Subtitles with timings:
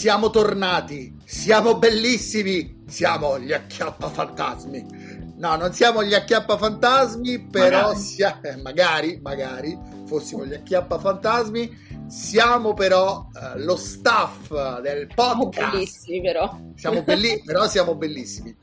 [0.00, 5.34] siamo tornati, siamo bellissimi, siamo gli acchiappafantasmi.
[5.36, 7.98] No, non siamo gli acchiappafantasmi, però Magari.
[8.00, 14.48] sia- eh, magari, magari fossimo gli acchiappafantasmi, siamo però eh, lo staff
[14.80, 15.70] del Siamo podcast.
[15.72, 16.58] bellissimi però.
[16.76, 18.56] Siamo belli- però siamo bellissimi.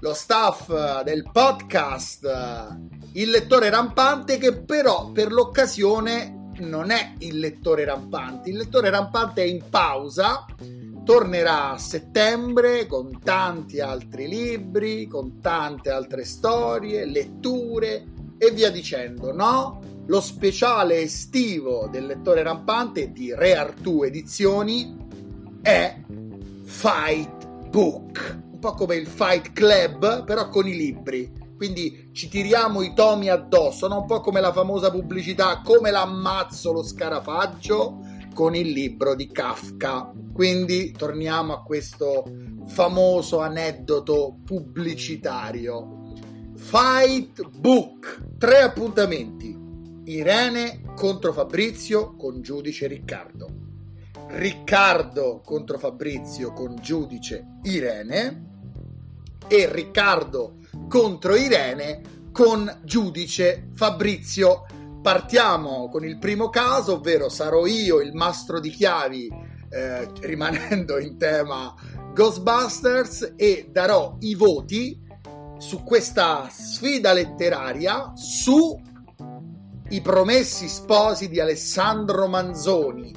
[0.00, 2.26] Lo staff del podcast
[3.12, 8.50] Il lettore rampante che però per l'occasione non è il lettore rampante.
[8.50, 10.46] Il lettore rampante è in pausa,
[11.04, 18.06] tornerà a settembre con tanti altri libri, con tante altre storie, letture
[18.38, 19.80] e via dicendo, no?
[20.06, 24.96] Lo speciale estivo del lettore rampante di Re Artù Edizioni
[25.62, 25.96] è
[26.64, 31.39] Fight Book, un po' come il Fight Club, però con i libri.
[31.60, 33.98] Quindi ci tiriamo i tomi addosso, no?
[33.98, 37.98] un po' come la famosa pubblicità, come l'ammazzo lo scarafaggio
[38.32, 40.10] con il libro di Kafka.
[40.32, 42.24] Quindi torniamo a questo
[42.64, 46.14] famoso aneddoto pubblicitario.
[46.54, 49.54] Fight Book, tre appuntamenti.
[50.04, 53.48] Irene contro Fabrizio con giudice Riccardo.
[54.28, 58.48] Riccardo contro Fabrizio con giudice Irene
[59.46, 60.54] e Riccardo
[60.88, 64.64] contro Irene con giudice Fabrizio.
[65.02, 69.28] Partiamo con il primo caso, ovvero sarò io il mastro di chiavi,
[69.70, 71.74] eh, rimanendo in tema
[72.12, 75.00] Ghostbusters, e darò i voti
[75.58, 78.88] su questa sfida letteraria su
[79.92, 83.12] I promessi sposi di Alessandro Manzoni.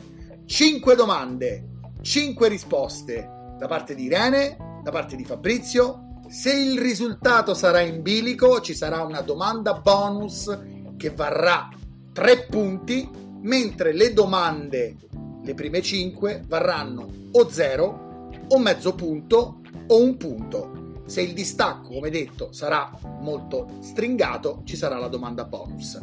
[0.45, 1.69] 5 domande,
[2.01, 6.02] 5 risposte da parte di Irene, da parte di Fabrizio.
[6.33, 10.49] Se il risultato sarà in bilico, ci sarà una domanda bonus
[10.97, 11.69] che varrà
[12.11, 13.07] 3 punti,
[13.41, 14.95] mentre le domande,
[15.43, 21.01] le prime 5, varranno o 0 o mezzo punto o un punto.
[21.05, 22.89] Se il distacco, come detto, sarà
[23.21, 26.01] molto stringato, ci sarà la domanda bonus.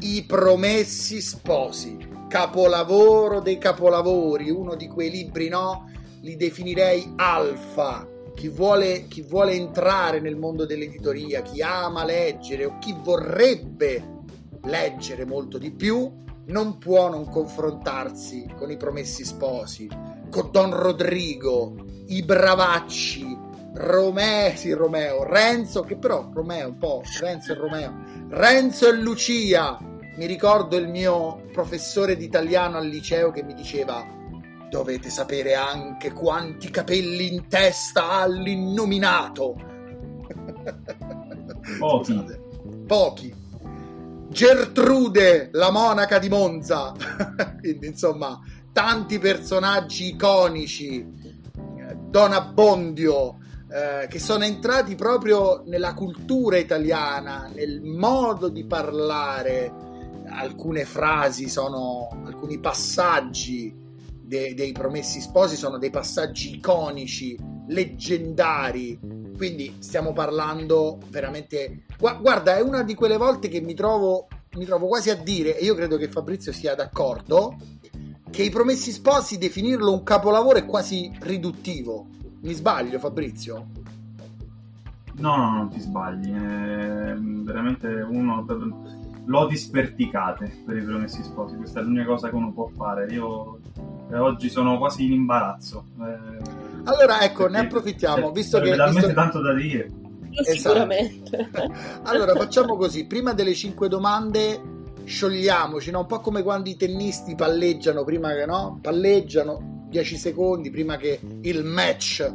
[0.00, 1.96] I promessi sposi,
[2.28, 5.88] capolavoro dei capolavori, uno di quei libri, no?
[6.22, 8.08] Li definirei alfa.
[8.36, 14.20] Chi vuole, chi vuole entrare nel mondo dell'editoria, chi ama leggere o chi vorrebbe
[14.64, 16.12] leggere molto di più,
[16.48, 19.88] non può non confrontarsi con i promessi sposi,
[20.30, 21.76] con Don Rodrigo,
[22.08, 23.24] i bravacci,
[23.72, 27.94] Romeo, sì, Romeo, Renzo, che però Romeo un po', Renzo e Romeo,
[28.28, 29.78] Renzo e Lucia.
[30.16, 34.15] Mi ricordo il mio professore di italiano al liceo che mi diceva
[34.68, 39.54] dovete sapere anche quanti capelli in testa ha l'innominato.
[41.78, 42.24] Pochi.
[42.86, 43.34] Pochi.
[44.28, 46.92] Gertrude, la monaca di Monza.
[47.60, 48.38] Quindi, insomma,
[48.72, 51.34] tanti personaggi iconici.
[52.08, 53.38] Don Abbondio,
[53.68, 59.84] eh, che sono entrati proprio nella cultura italiana, nel modo di parlare.
[60.28, 63.84] Alcune frasi sono, alcuni passaggi
[64.26, 67.38] de- dei promessi sposi sono dei passaggi iconici,
[67.68, 68.98] leggendari.
[69.36, 71.84] Quindi stiamo parlando veramente.
[71.98, 74.26] Gua- guarda, è una di quelle volte che mi trovo,
[74.56, 77.56] mi trovo quasi a dire, e io credo che Fabrizio sia d'accordo,
[78.30, 82.06] che i promessi sposi definirlo un capolavoro è quasi riduttivo.
[82.42, 83.66] Mi sbaglio, Fabrizio?
[85.18, 86.30] No, no, non ti sbagli.
[86.30, 88.44] È veramente uno.
[89.24, 91.56] Lodi sperticate per i promessi sposi.
[91.56, 93.06] Questa è l'unica cosa che uno può fare.
[93.12, 93.58] Io
[94.10, 95.84] eh, oggi sono quasi in imbarazzo.
[96.00, 96.38] Eh,
[96.84, 98.76] Allora, ecco, ne approfittiamo, visto che...
[98.90, 99.90] visto- tanto da dire.
[100.30, 100.52] Esatto.
[100.52, 101.50] Sicuramente.
[102.04, 104.74] Allora facciamo così, prima delle 5 domande
[105.04, 106.00] sciogliamoci, no?
[106.00, 108.78] un po' come quando i tennisti palleggiano prima che no?
[108.82, 112.28] Palleggiano 10 secondi prima che il match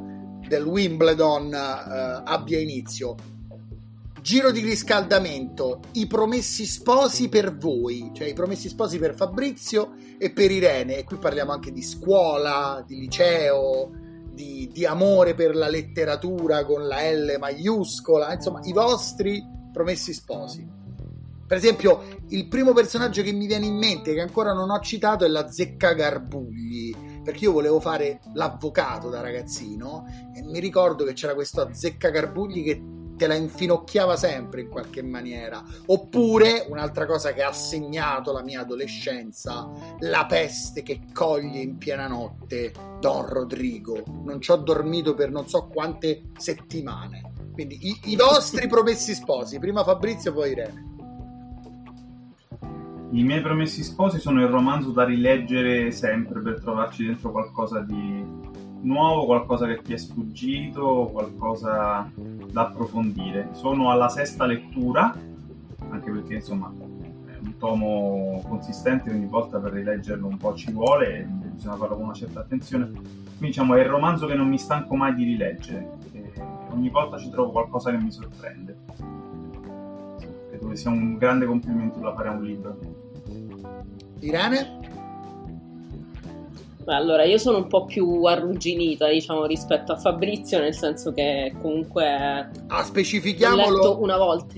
[0.48, 3.16] del Wimbledon eh, abbia inizio.
[4.22, 10.30] Giro di riscaldamento, i promessi sposi per voi, cioè i promessi sposi per Fabrizio e
[10.32, 13.90] per Irene, e qui parliamo anche di scuola, di liceo,
[14.32, 20.80] di, di amore per la letteratura con la L maiuscola, insomma, i vostri promessi sposi.
[21.48, 25.26] Per esempio, il primo personaggio che mi viene in mente, che ancora non ho citato,
[25.26, 31.14] è la Zecca Garbugli, perché io volevo fare l'avvocato da ragazzino e mi ricordo che
[31.14, 32.82] c'era questo Zecca Garbugli che
[33.16, 35.64] te la infinocchiava sempre in qualche maniera.
[35.88, 39.70] Oppure, un'altra cosa che ha segnato la mia adolescenza,
[40.00, 44.04] la peste che coglie in piena notte Don Rodrigo.
[44.24, 47.34] Non ci ho dormito per non so quante settimane.
[47.54, 50.90] Quindi i, i vostri promessi sposi, prima Fabrizio, poi Irene.
[53.14, 58.26] I miei promessi sposi sono il romanzo da rileggere sempre per trovarci dentro qualcosa di
[58.82, 63.50] nuovo, qualcosa che ti è sfuggito, qualcosa da approfondire.
[63.52, 65.16] Sono alla sesta lettura,
[65.90, 66.72] anche perché insomma
[67.26, 72.06] è un tomo consistente, ogni volta per rileggerlo un po' ci vuole bisogna farlo con
[72.06, 72.86] una certa attenzione.
[72.86, 76.00] Quindi diciamo è il romanzo che non mi stanco mai di rileggere.
[76.72, 78.78] Ogni volta ci trovo qualcosa che mi sorprende.
[80.50, 82.78] Credo che sia un grande complimento da fare a un libro.
[84.20, 84.81] Irene?
[86.86, 92.50] Allora, io sono un po' più arrugginita, diciamo, rispetto a Fabrizio, nel senso che comunque
[92.68, 94.56] ah, specifichiamolo, una volta.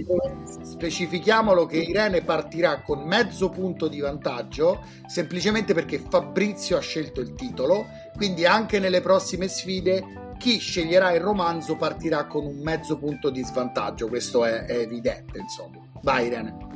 [0.61, 7.33] Specifichiamolo che Irene partirà con mezzo punto di vantaggio, semplicemente perché Fabrizio ha scelto il
[7.35, 7.85] titolo,
[8.15, 13.43] quindi anche nelle prossime sfide chi sceglierà il romanzo partirà con un mezzo punto di
[13.43, 15.81] svantaggio, questo è, è evidente, insomma.
[16.01, 16.72] Vai Irene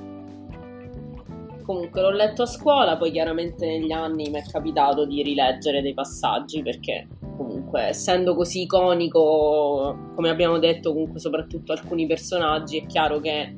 [1.67, 5.93] comunque l'ho letto a scuola, poi chiaramente negli anni mi è capitato di rileggere dei
[5.93, 13.19] passaggi perché comunque essendo così iconico, come abbiamo detto, comunque soprattutto alcuni personaggi, è chiaro
[13.19, 13.53] che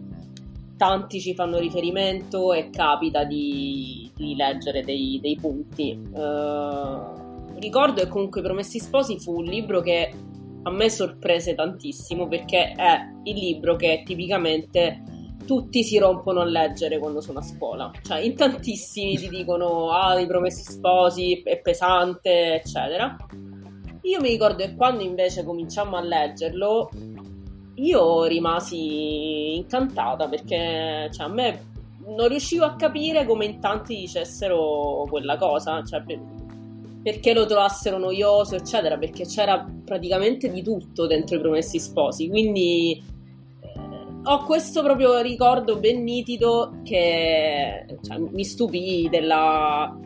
[0.75, 5.91] tanti ci fanno riferimento e capita di, di leggere dei, dei punti.
[6.11, 10.11] Uh, ricordo che comunque Promessi Sposi fu un libro che
[10.63, 15.03] a me sorprese tantissimo perché è il libro che tipicamente
[15.45, 17.91] tutti si rompono a leggere quando sono a scuola.
[18.01, 23.15] Cioè, in tantissimi ti dicono, ah, i promessi sposi, è pesante, eccetera.
[24.01, 26.89] Io mi ricordo che quando invece cominciamo a leggerlo,
[27.75, 31.67] io rimasi incantata perché cioè, a me
[32.05, 36.03] non riuscivo a capire come in tanti dicessero quella cosa, cioè,
[37.01, 42.27] perché lo trovassero noioso, eccetera, perché c'era praticamente di tutto dentro i promessi sposi.
[42.27, 43.01] Quindi
[44.23, 49.97] ho questo proprio ricordo ben nitido che cioè, mi stupì della,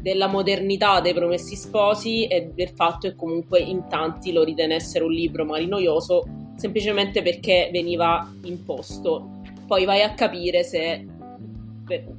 [0.00, 5.12] della, modernità dei Promessi Sposi e del fatto che comunque in tanti lo ritenessero un
[5.12, 6.24] libro marinoioso
[6.56, 9.40] semplicemente perché veniva imposto.
[9.66, 11.06] Poi vai a capire se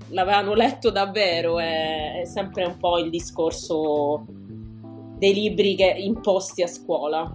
[0.10, 4.26] l'avevano letto davvero, è, è sempre un po' il discorso
[5.18, 7.34] dei libri che imposti a scuola.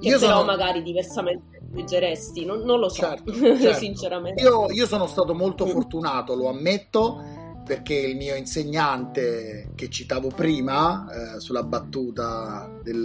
[0.00, 0.44] Che Io però sono...
[0.44, 3.74] magari diversamente leggeresti, non, non lo so, certo, certo.
[3.74, 4.42] sinceramente.
[4.42, 7.22] Io, io, sono stato molto fortunato, lo ammetto,
[7.64, 13.04] perché il mio insegnante che citavo prima, eh, sulla battuta del,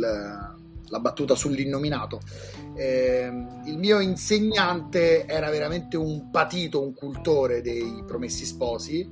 [0.90, 2.20] la battuta sull'innominato.
[2.76, 3.32] Eh,
[3.66, 9.10] il mio insegnante era veramente un patito, un cultore dei Promessi Sposi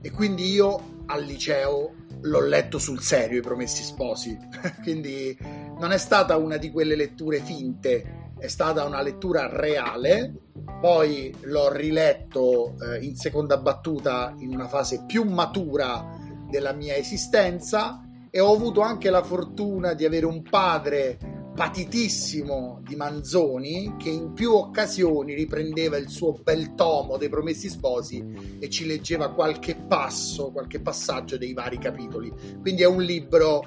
[0.00, 4.36] e quindi io al liceo l'ho letto sul serio i Promessi Sposi,
[4.82, 5.36] quindi
[5.78, 10.34] non è stata una di quelle letture finte è stata una lettura reale,
[10.78, 16.06] poi l'ho riletto eh, in seconda battuta in una fase più matura
[16.50, 21.16] della mia esistenza e ho avuto anche la fortuna di avere un padre
[21.54, 28.58] patitissimo di Manzoni che in più occasioni riprendeva il suo bel tomo dei Promessi Sposi
[28.58, 32.30] e ci leggeva qualche passo, qualche passaggio dei vari capitoli.
[32.60, 33.64] Quindi è un libro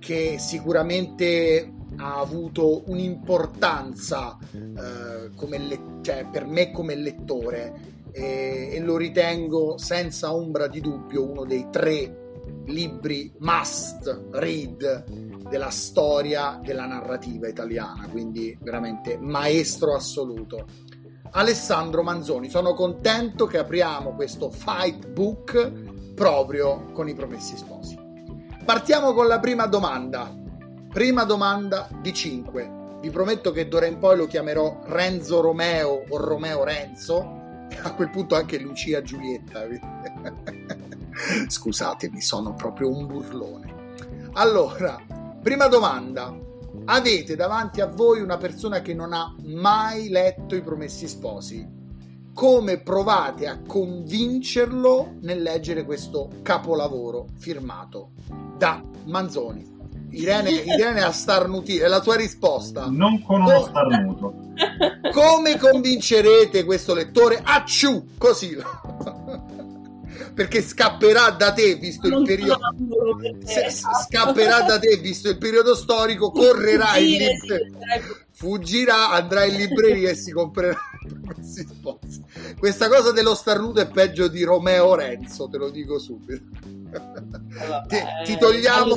[0.00, 8.96] che sicuramente ha avuto un'importanza eh, le- cioè, per me come lettore e-, e lo
[8.96, 12.16] ritengo senza ombra di dubbio uno dei tre
[12.66, 15.04] libri must read
[15.48, 20.66] della storia della narrativa italiana, quindi veramente maestro assoluto.
[21.32, 27.99] Alessandro Manzoni, sono contento che apriamo questo fight book proprio con i promessi sposi.
[28.64, 30.32] Partiamo con la prima domanda.
[30.92, 32.78] Prima domanda di 5.
[33.00, 37.38] Vi prometto che d'ora in poi lo chiamerò Renzo Romeo o Romeo Renzo.
[37.82, 39.62] A quel punto anche Lucia Giulietta.
[41.48, 43.74] Scusatemi, sono proprio un burlone.
[44.32, 45.00] Allora,
[45.42, 46.36] prima domanda.
[46.84, 51.79] Avete davanti a voi una persona che non ha mai letto i Promessi Sposi.
[52.32, 58.12] Come provate a convincerlo nel leggere questo capolavoro firmato
[58.56, 59.78] da Manzoni?
[60.10, 62.86] Irene, Irene ha starnutito, è la tua risposta.
[62.88, 64.34] Non con uno starnuto.
[65.12, 67.40] Come convincerete questo lettore?
[67.42, 68.56] Acciù, così.
[70.34, 72.58] Perché scapperà da te visto il periodo
[74.06, 77.68] scapperà da te visto il periodo storico, correrà in libreria,
[78.40, 80.74] fuggirà, andrà in libreria e si comprerà
[82.58, 86.42] questa cosa dello starnuto è peggio di Romeo Renzo, te lo dico subito.
[86.90, 87.86] Vabbè,
[88.24, 88.96] ti, ti, togliamo,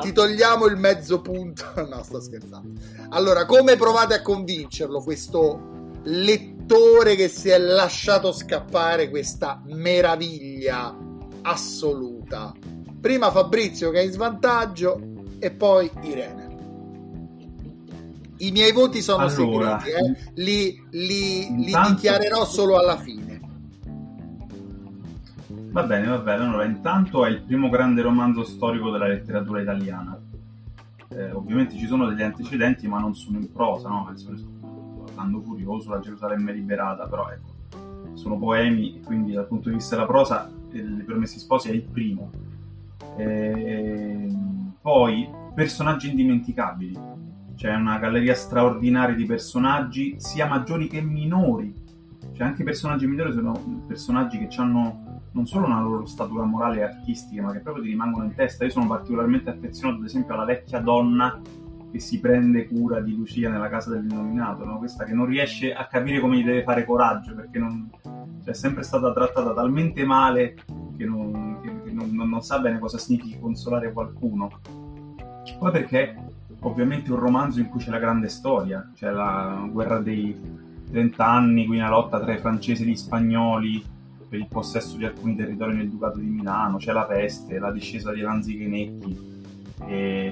[0.00, 1.66] ti, togliamo, il mezzo punto.
[1.88, 2.80] No, sto scherzando.
[3.10, 6.56] Allora, come provate a convincerlo questo lettore?
[7.14, 10.94] che si è lasciato scappare questa meraviglia
[11.42, 12.52] assoluta.
[13.00, 15.00] Prima Fabrizio che è in svantaggio
[15.38, 16.47] e poi Irene.
[18.38, 20.32] I miei voti sono Allora, segreti, eh.
[20.42, 21.06] li, li-
[21.56, 23.40] li intanto- dichiarerò solo alla fine.
[25.70, 26.44] Va bene, va bene.
[26.44, 30.18] Allora, intanto è il primo grande romanzo storico della letteratura italiana.
[31.10, 34.04] Eh, ovviamente ci sono degli antecedenti, ma non sono in prosa, no?
[34.06, 34.40] Penso che
[35.02, 40.06] Orlando Furioso, La Gerusalemme liberata, però ecco, sono poemi, quindi dal punto di vista della
[40.06, 42.30] prosa, eh, I Promessi Sposi è il primo.
[43.16, 46.96] Ehm, poi, personaggi indimenticabili.
[47.58, 51.74] C'è una galleria straordinaria di personaggi, sia maggiori che minori.
[52.32, 56.78] Cioè, anche i personaggi minori sono personaggi che hanno non solo una loro statura morale
[56.78, 58.62] e artistica, ma che proprio ti rimangono in testa.
[58.62, 61.40] Io sono particolarmente affezionato, ad esempio, alla vecchia donna
[61.90, 64.78] che si prende cura di Lucia nella casa dell'innominato, no?
[64.78, 67.90] questa che non riesce a capire come gli deve fare coraggio, perché non,
[68.44, 70.54] cioè, è sempre stata trattata talmente male
[70.96, 71.60] che, non,
[71.90, 74.48] non- non- non sa bene cosa significhi consolare qualcuno.
[75.58, 76.27] Poi perché
[76.60, 80.36] ovviamente un romanzo in cui c'è la grande storia, c'è la guerra dei
[80.90, 83.84] 30 anni, quindi la lotta tra i francesi e gli spagnoli
[84.28, 88.12] per il possesso di alcuni territori nel Ducato di Milano, c'è la peste, la discesa
[88.12, 89.36] dei Lanzichenecchi,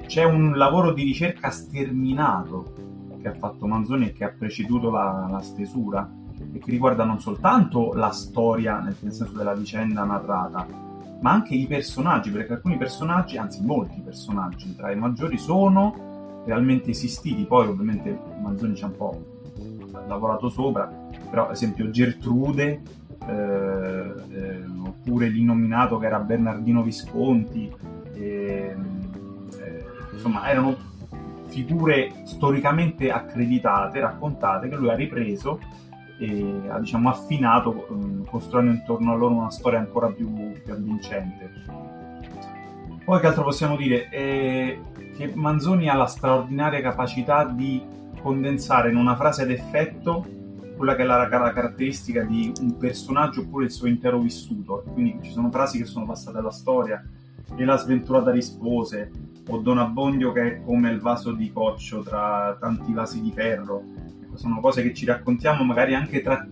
[0.06, 2.75] c'è un lavoro di ricerca sterminato
[3.21, 6.09] che ha fatto Manzoni e che ha preceduto la, la stesura
[6.52, 10.66] e che riguarda non soltanto la storia nel senso della vicenda narrata,
[11.21, 16.06] ma anche i personaggi, perché alcuni personaggi, anzi molti personaggi tra i maggiori sono
[16.47, 19.25] realmente esistiti, poi ovviamente Manzoni ci ha un po'
[20.07, 20.91] lavorato sopra,
[21.29, 22.81] però ad esempio Gertrude,
[23.26, 27.71] eh, eh, oppure l'innominato che era Bernardino Visconti,
[28.15, 29.11] ehm,
[29.61, 30.76] eh, insomma erano
[31.49, 35.59] figure storicamente accreditate, raccontate, che lui ha ripreso
[36.19, 41.50] e ha diciamo affinato, eh, costruendo intorno a loro una storia ancora più, più avvincente.
[43.07, 44.09] Poi che altro possiamo dire?
[44.09, 44.81] Eh,
[45.17, 47.81] che Manzoni ha la straordinaria capacità di
[48.21, 50.27] condensare in una frase ad effetto
[50.77, 54.83] quella che è la, la caratteristica di un personaggio oppure il suo intero vissuto.
[54.93, 57.01] Quindi ci sono frasi che sono passate alla storia,
[57.55, 59.13] e la sventurata rispose,
[59.51, 63.85] o Don Abbondio che è come il vaso di coccio tra tanti vasi di ferro.
[64.21, 66.45] Ecco, sono cose che ci raccontiamo magari anche tra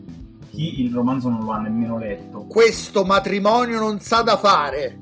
[0.50, 2.44] chi il romanzo non lo ha nemmeno letto.
[2.44, 5.00] Questo matrimonio non sa da fare.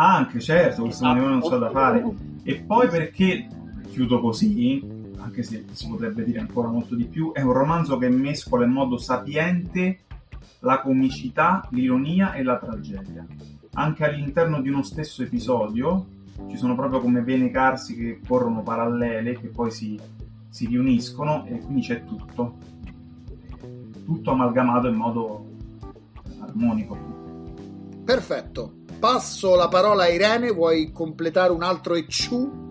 [0.00, 2.04] Ah, anche certo, questo matrimonio non so da fare.
[2.44, 3.48] E poi perché,
[3.88, 4.80] chiudo così,
[5.18, 8.70] anche se si potrebbe dire ancora molto di più, è un romanzo che mescola in
[8.70, 9.98] modo sapiente
[10.60, 13.26] la comicità, l'ironia e la tragedia.
[13.72, 16.06] Anche all'interno di uno stesso episodio
[16.48, 19.98] ci sono proprio come vene carsi che corrono parallele, che poi si,
[20.48, 22.56] si riuniscono e quindi c'è tutto.
[24.04, 25.46] Tutto amalgamato in modo
[26.38, 26.96] armonico.
[28.04, 28.86] Perfetto.
[28.98, 32.66] Passo la parola a Irene, vuoi completare un altro ecciù?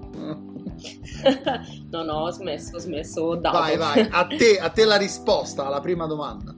[1.89, 3.21] no, no, ho smesso, ho smesso.
[3.21, 3.57] Ho dato.
[3.57, 6.53] Vai, vai, a te, a te la risposta alla prima domanda.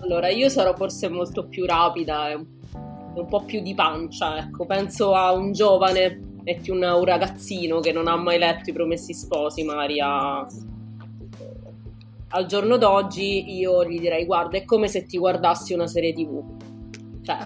[0.00, 4.66] Allora, io sarò forse molto più rapida e un, po' più di pancia, ecco.
[4.66, 8.72] Penso a un giovane e più un, un ragazzino che non ha mai letto I
[8.72, 10.46] Promessi Sposi, Maria.
[12.30, 16.42] Al giorno d'oggi io gli direi, guarda, è come se ti guardassi una serie tv.
[17.22, 17.38] Cioè,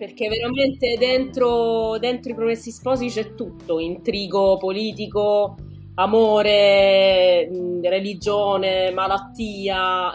[0.00, 5.56] perché veramente dentro, dentro I Promessi Sposi c'è tutto, intrigo politico,
[5.96, 7.46] amore,
[7.82, 10.10] religione, malattia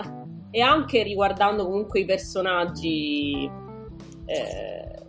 [0.49, 3.47] e anche riguardando comunque i personaggi
[4.25, 5.05] eh,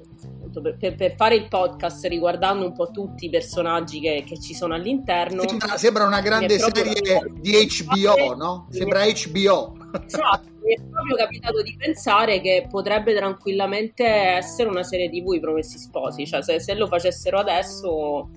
[0.79, 4.75] per, per- fare il podcast riguardando un po' tutti i personaggi che, che ci sono
[4.75, 5.43] all'interno
[5.77, 7.01] Sembra, una grande serie
[7.41, 8.67] di HBO, no?
[8.69, 9.75] Sembra HBO.
[10.05, 15.41] Esatto, mi è proprio capitato di pensare che potrebbe tranquillamente essere una serie TV I
[15.41, 18.29] Promessi Sposi, cioè se, se lo facessero adesso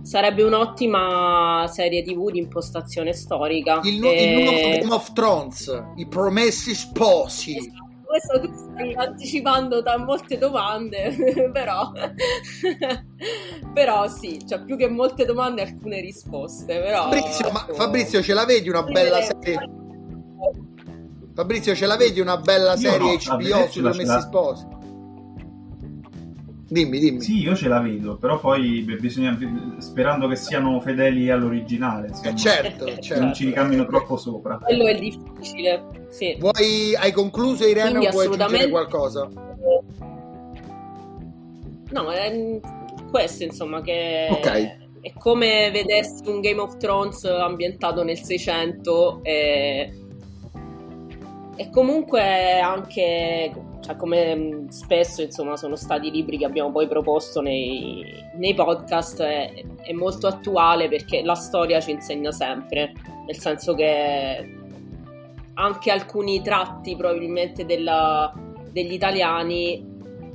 [0.00, 3.80] sarebbe un'ottima serie TV di impostazione storica.
[3.82, 7.56] Il, nu- il nuovo E- Game of Thrones, i promessi sposi.
[7.56, 11.14] Esatto, Questo tu stai anticipando da molte domande,
[11.52, 11.90] però,
[13.74, 16.78] però sì, cioè più che molte domande alcune risposte.
[16.78, 19.84] Però, Fabrizio, ma ecco, Fabrizio, ce la vedi una bella serie?
[21.36, 24.66] Fabrizio, ce la vedi una bella Io serie no, HBO ce promessi la- sposi?
[26.68, 27.20] Dimmi, dimmi.
[27.20, 29.38] Sì, io ce la vedo, però poi beh, bisogna
[29.78, 33.22] sperando che siano fedeli all'originale, insomma, Eh, certo, che certo.
[33.22, 34.56] non ci ricamino troppo sopra.
[34.58, 36.36] Quello è difficile, sì.
[36.40, 39.28] Vuoi, hai concluso Irene Quindi o vuoi aggiungere assolutamente- qualcosa?
[41.92, 42.60] No, è
[43.10, 44.76] questo insomma che Ok.
[45.02, 49.92] è come vedersi un Game of Thrones ambientato nel 600 e,
[51.56, 58.04] e comunque anche, cioè come spesso insomma sono stati libri che abbiamo poi proposto nei,
[58.34, 62.92] nei podcast, è, è, molto attuale perché la storia ci insegna sempre,
[63.26, 64.54] nel senso che
[65.54, 68.32] anche alcuni tratti probabilmente della,
[68.70, 69.82] degli italiani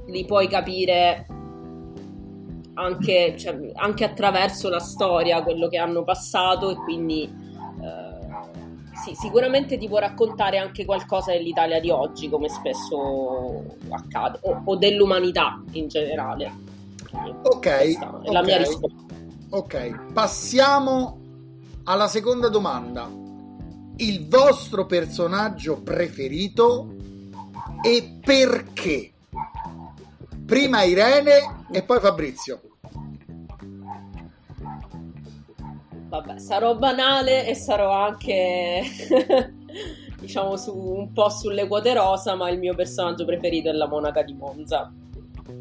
[0.07, 1.27] li puoi capire
[2.73, 7.29] anche, cioè, anche attraverso la storia, quello che hanno passato e quindi
[9.03, 14.75] sì, sicuramente ti può raccontare anche qualcosa dell'Italia di oggi, come spesso accade, o, o
[14.75, 16.51] dell'umanità in generale.
[17.43, 18.31] Ok, è okay.
[18.31, 19.03] la mia risposta.
[19.49, 21.19] Ok, passiamo
[21.83, 23.09] alla seconda domanda.
[23.97, 26.93] Il vostro personaggio preferito
[27.83, 29.11] e perché?
[30.45, 32.61] Prima Irene e poi Fabrizio.
[36.11, 38.81] Vabbè, sarò banale e sarò anche,
[40.19, 44.21] diciamo, su, un po' sulle quote rosa, ma il mio personaggio preferito è la monaca
[44.21, 44.91] di Monza.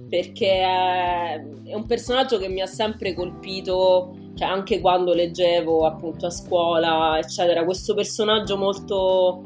[0.09, 1.40] Perché è,
[1.73, 7.64] un personaggio che mi ha sempre colpito, cioè anche quando leggevo appunto a scuola, eccetera.
[7.64, 9.45] Questo personaggio molto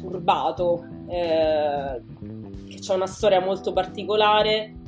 [0.00, 2.00] turbato, eh,
[2.70, 4.79] che ha una storia molto particolare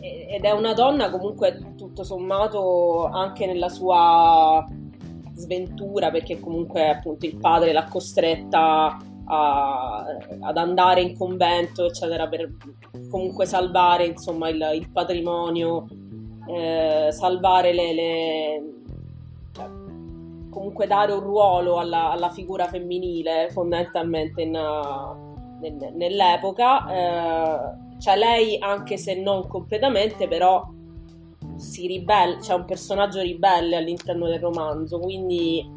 [0.00, 4.66] ed è una donna comunque tutto sommato anche nella sua
[5.34, 10.04] sventura perché comunque appunto il padre l'ha costretta a,
[10.40, 12.50] ad andare in convento eccetera per
[13.10, 15.86] comunque salvare insomma il, il patrimonio
[16.48, 18.62] eh, salvare le, le
[19.52, 19.66] cioè,
[20.50, 24.52] comunque dare un ruolo alla, alla figura femminile fondamentalmente in,
[25.60, 30.68] nel, nell'epoca eh, cioè lei, anche se non completamente, però
[31.56, 35.74] si ribella, c'è un personaggio ribelle all'interno del romanzo, quindi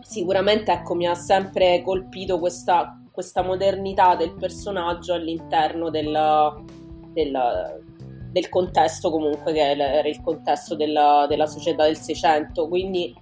[0.00, 6.64] sicuramente ecco, mi ha sempre colpito questa, questa modernità del personaggio all'interno del,
[7.12, 7.82] del,
[8.30, 13.14] del, contesto comunque che era il contesto della, della società del Seicento, quindi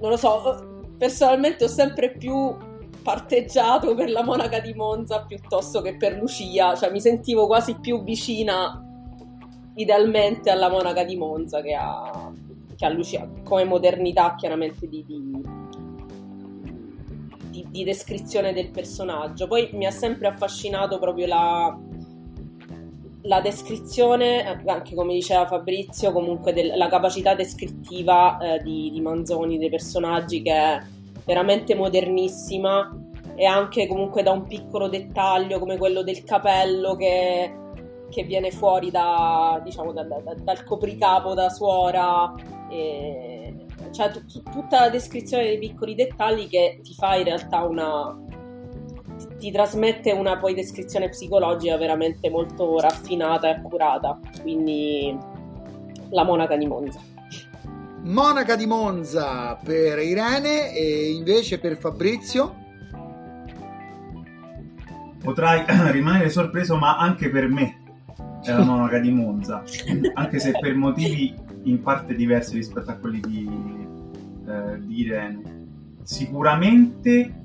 [0.00, 2.56] non lo so, personalmente ho sempre più
[3.06, 8.02] parteggiato per la monaca di Monza piuttosto che per Lucia, cioè mi sentivo quasi più
[8.02, 8.84] vicina
[9.76, 12.32] idealmente alla monaca di Monza che a,
[12.74, 15.40] che a Lucia, come modernità chiaramente di, di,
[17.48, 19.46] di, di, descrizione del personaggio.
[19.46, 21.78] Poi mi ha sempre affascinato proprio la,
[23.22, 29.58] la descrizione, anche come diceva Fabrizio, comunque del, la capacità descrittiva eh, di, di Manzoni
[29.58, 30.80] dei personaggi che è
[31.26, 32.96] veramente modernissima
[33.34, 37.54] e anche comunque da un piccolo dettaglio come quello del capello che,
[38.08, 42.32] che viene fuori da, diciamo, da, da, dal copricapo da suora.
[42.70, 43.54] E,
[43.90, 48.16] cioè t- tutta la descrizione dei piccoli dettagli che ti fa in realtà una,
[49.38, 54.18] ti trasmette una poi descrizione psicologica veramente molto raffinata e accurata.
[54.40, 55.16] Quindi
[56.10, 57.15] la monaca di Monza.
[58.06, 62.54] Monaca di Monza per Irene e invece per Fabrizio?
[65.20, 67.82] Potrai rimanere sorpreso, ma anche per me
[68.44, 69.64] è la monaca di Monza,
[70.14, 73.48] anche se per motivi in parte diversi rispetto a quelli di,
[74.46, 75.66] eh, di Irene.
[76.04, 77.42] Sicuramente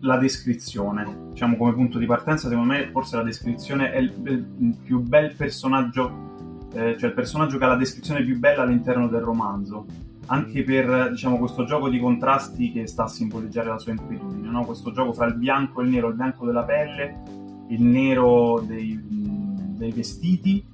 [0.00, 4.76] la descrizione, diciamo come punto di partenza, secondo me forse la descrizione è il, il
[4.82, 6.29] più bel personaggio
[6.72, 9.86] eh, cioè il personaggio che ha la descrizione più bella all'interno del romanzo,
[10.26, 14.64] anche per diciamo, questo gioco di contrasti che sta a simboleggiare la sua inquietudine, no?
[14.64, 17.22] questo gioco fra il bianco e il nero, il bianco della pelle,
[17.68, 20.64] il nero dei, dei vestiti,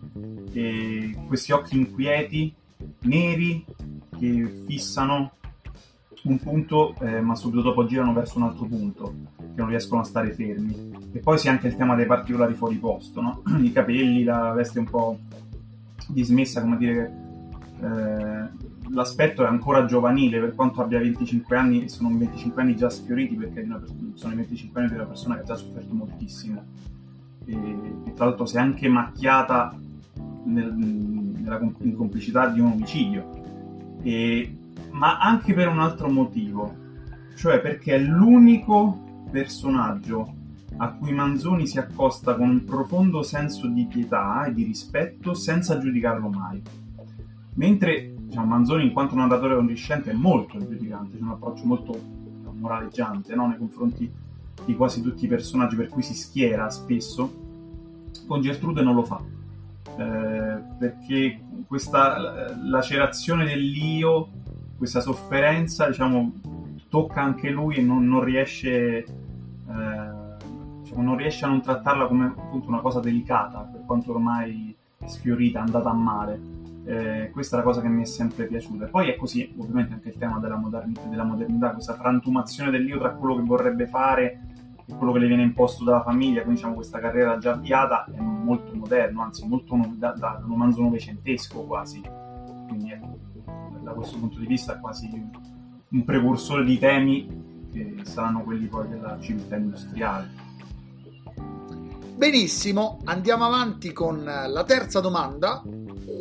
[0.53, 2.55] e questi occhi inquieti,
[3.01, 3.65] neri,
[4.19, 5.33] che fissano
[6.23, 10.05] un punto eh, ma subito dopo girano verso un altro punto che non riescono a
[10.05, 13.43] stare fermi e poi c'è anche il tema dei particolari fuori posto no?
[13.63, 15.19] i capelli, la veste un po'
[16.09, 17.12] dismessa, come dire,
[17.81, 18.49] eh,
[18.90, 23.35] l'aspetto è ancora giovanile per quanto abbia 25 anni e sono 25 anni già sfioriti
[23.35, 23.66] perché
[24.14, 26.64] sono i 25 anni di una persona che ha già sofferto moltissimo.
[27.45, 27.55] E,
[28.07, 29.79] e tra l'altro si è anche macchiata
[30.45, 33.99] nel, nella in complicità di un omicidio.
[34.03, 34.57] E,
[34.90, 36.85] ma anche per un altro motivo
[37.37, 40.35] cioè perché è l'unico personaggio
[40.79, 45.79] a cui Manzoni si accosta con un profondo senso di pietà e di rispetto senza
[45.79, 46.62] giudicarlo mai.
[47.55, 52.59] Mentre diciamo, Manzoni, in quanto narratore onnisciente, è molto giudicante, c'è un approccio molto diciamo,
[52.59, 53.49] moraleggiante no?
[53.49, 54.11] nei confronti
[54.65, 57.45] di quasi tutti i personaggi per cui si schiera spesso,
[58.27, 59.23] con Gertrude non lo fa.
[59.99, 64.29] Eh, perché questa lacerazione dell'io,
[64.77, 66.33] questa sofferenza, diciamo,
[66.89, 69.05] tocca anche lui e non, non riesce
[69.69, 69.96] eh,
[71.03, 75.91] non riesce a non trattarla come appunto una cosa delicata, per quanto ormai sfiorita, andata
[75.91, 76.41] a male.
[76.85, 78.87] Eh, questa è la cosa che mi è sempre piaciuta.
[78.87, 83.11] Poi è così, ovviamente, anche il tema della modernità, della modernità questa frantumazione dell'io tra
[83.11, 84.41] quello che vorrebbe fare
[84.87, 88.21] e quello che le viene imposto dalla famiglia, quindi diciamo questa carriera già avviata è
[88.21, 92.01] molto moderno, anzi molto da, da romanzo novecentesco quasi.
[92.69, 93.19] Quindi ecco,
[93.83, 95.11] da questo punto di vista è quasi
[95.89, 100.46] un precursore di temi che saranno quelli poi della civiltà industriale.
[102.17, 105.63] Benissimo, andiamo avanti con la terza domanda.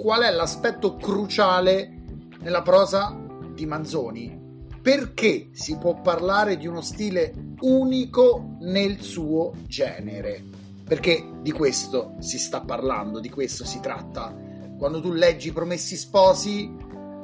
[0.02, 2.04] Qual è l'aspetto cruciale
[2.42, 3.18] nella prosa
[3.54, 4.38] di Manzoni?
[4.82, 10.44] Perché si può parlare di uno stile unico nel suo genere?
[10.84, 14.36] Perché di questo si sta parlando, di questo si tratta.
[14.78, 16.76] Quando tu leggi Promessi Sposi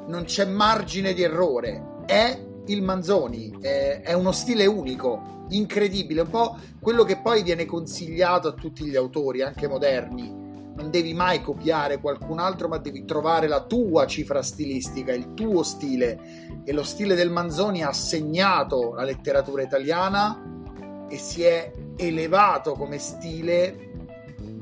[0.07, 6.57] non c'è margine di errore, è il Manzoni, è, uno stile unico incredibile, un po'
[6.79, 10.39] quello che poi viene consigliato a tutti gli autori, anche moderni.
[10.73, 15.63] Non devi mai copiare qualcun altro, ma devi trovare la tua cifra stilistica, il tuo
[15.63, 16.63] stile.
[16.63, 22.97] E lo stile del Manzoni ha segnato la letteratura italiana e si è elevato come
[22.97, 23.89] stile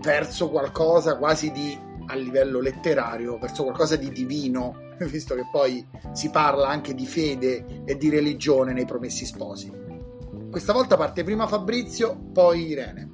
[0.02, 4.76] verso qualcosa quasi di a livello letterario, verso qualcosa di divino,
[5.10, 9.89] visto che poi si parla anche di fede e di religione nei Promessi Sposi.
[10.50, 13.10] Questa volta parte prima Fabrizio, poi Irene.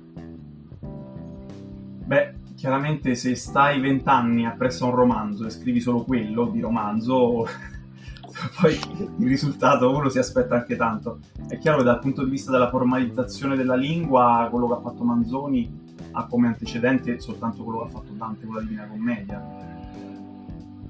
[2.05, 7.45] Beh, chiaramente se stai vent'anni appresso un romanzo e scrivi solo quello di romanzo,
[8.61, 8.79] poi
[9.17, 11.19] il risultato uno si aspetta anche tanto.
[11.45, 15.03] È chiaro che dal punto di vista della formalizzazione della lingua, quello che ha fatto
[15.03, 19.45] Manzoni ha come antecedente soltanto quello che ha fatto Dante con la Divina Commedia.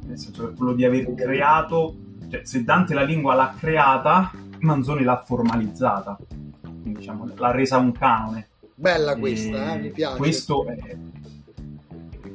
[0.05, 1.95] Nel senso che quello di aver creato,
[2.29, 4.31] cioè se Dante la lingua l'ha creata,
[4.65, 6.17] Manzoni l'ha formalizzata,
[6.61, 8.49] quindi diciamo l'ha resa un canone.
[8.75, 10.17] Bella questa, eh, mi piace.
[10.17, 10.97] Questo, è,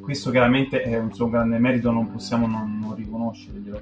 [0.01, 3.81] questo chiaramente è un suo grande merito, non possiamo non, non riconoscerglielo.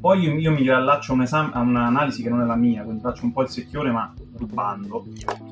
[0.00, 2.82] Poi io, io mi riallaccio a, un esame, a un'analisi che non è la mia,
[2.82, 5.06] quindi faccio un po' il secchione ma rubando,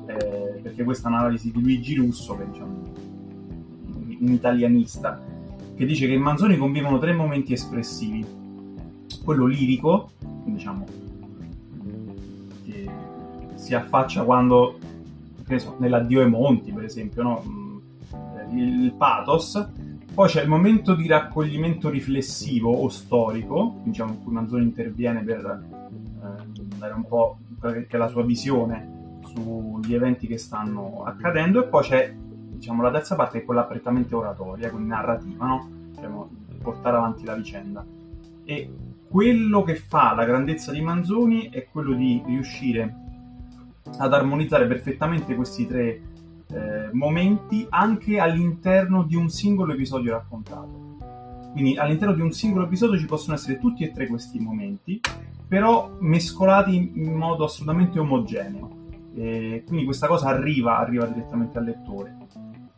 [0.07, 2.81] eh, perché questa è un'analisi di Luigi Russo, che è diciamo,
[4.19, 5.21] un italianista,
[5.75, 8.25] che dice che in Manzoni convivono tre momenti espressivi.
[9.23, 10.09] Quello lirico,
[10.45, 10.85] diciamo,
[13.69, 14.79] si affaccia quando,
[15.57, 17.43] so, nell'addio ai monti, per esempio, no?
[17.47, 19.69] Mm, il pathos.
[20.11, 25.61] Poi c'è il momento di raccoglimento riflessivo o storico, diciamo, in cui Manzoni interviene per
[25.85, 31.83] eh, dare un po' che la sua visione sugli eventi che stanno accadendo, e poi
[31.83, 35.69] c'è diciamo, la terza parte, che è quella prettamente oratoria, quindi narrativa, no?
[35.91, 36.27] diciamo,
[36.63, 37.85] portare avanti la vicenda.
[38.43, 38.73] E
[39.07, 43.07] quello che fa la grandezza di Manzoni è quello di riuscire
[43.97, 46.01] ad armonizzare perfettamente questi tre
[46.51, 50.97] eh, momenti anche all'interno di un singolo episodio raccontato.
[51.51, 54.99] Quindi all'interno di un singolo episodio ci possono essere tutti e tre questi momenti,
[55.47, 58.77] però mescolati in modo assolutamente omogeneo.
[59.15, 62.17] E quindi questa cosa arriva, arriva direttamente al lettore.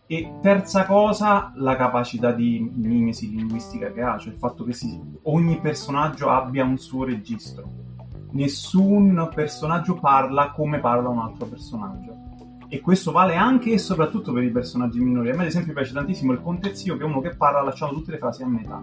[0.08, 5.00] E terza cosa, la capacità di mimesi linguistica che ha, cioè il fatto che si,
[5.24, 7.91] ogni personaggio abbia un suo registro
[8.32, 12.30] nessun personaggio parla come parla un altro personaggio.
[12.68, 15.30] E questo vale anche e soprattutto per i personaggi minori.
[15.30, 18.12] A me, ad esempio, piace tantissimo il Contezio, che è uno che parla lasciando tutte
[18.12, 18.82] le frasi a metà.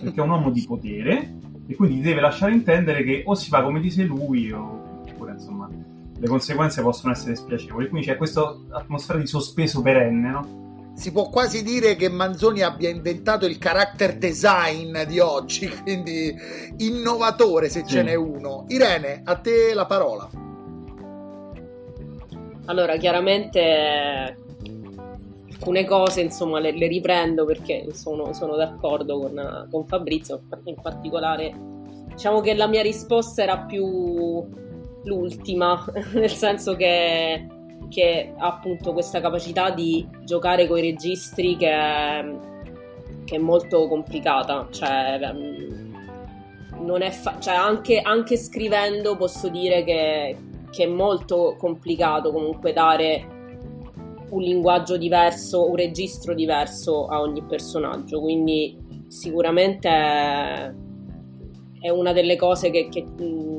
[0.00, 3.62] Perché è un uomo di potere e quindi deve lasciare intendere che o si fa
[3.62, 7.88] come dice lui, oppure insomma le conseguenze possono essere spiacevoli.
[7.88, 10.69] Quindi c'è questa atmosfera di sospeso perenne, no?
[10.94, 16.34] Si può quasi dire che Manzoni abbia inventato il character design di oggi, quindi
[16.78, 17.94] innovatore se sì.
[17.94, 18.64] ce n'è uno.
[18.68, 20.28] Irene, a te la parola.
[22.66, 24.36] Allora, chiaramente
[25.50, 31.54] alcune cose insomma le, le riprendo perché sono, sono d'accordo con, con Fabrizio, in particolare
[32.20, 34.46] diciamo che la mia risposta era più
[35.04, 37.46] l'ultima, nel senso che
[37.90, 42.24] che ha appunto questa capacità di giocare con i registri che è,
[43.24, 44.68] che è molto complicata.
[44.70, 50.36] Cioè, è fa- cioè anche, anche, scrivendo posso dire che,
[50.70, 53.38] che, è molto complicato comunque dare
[54.30, 58.20] un linguaggio diverso, un registro diverso a ogni personaggio.
[58.20, 60.72] Quindi sicuramente è,
[61.80, 63.04] è una delle cose che, che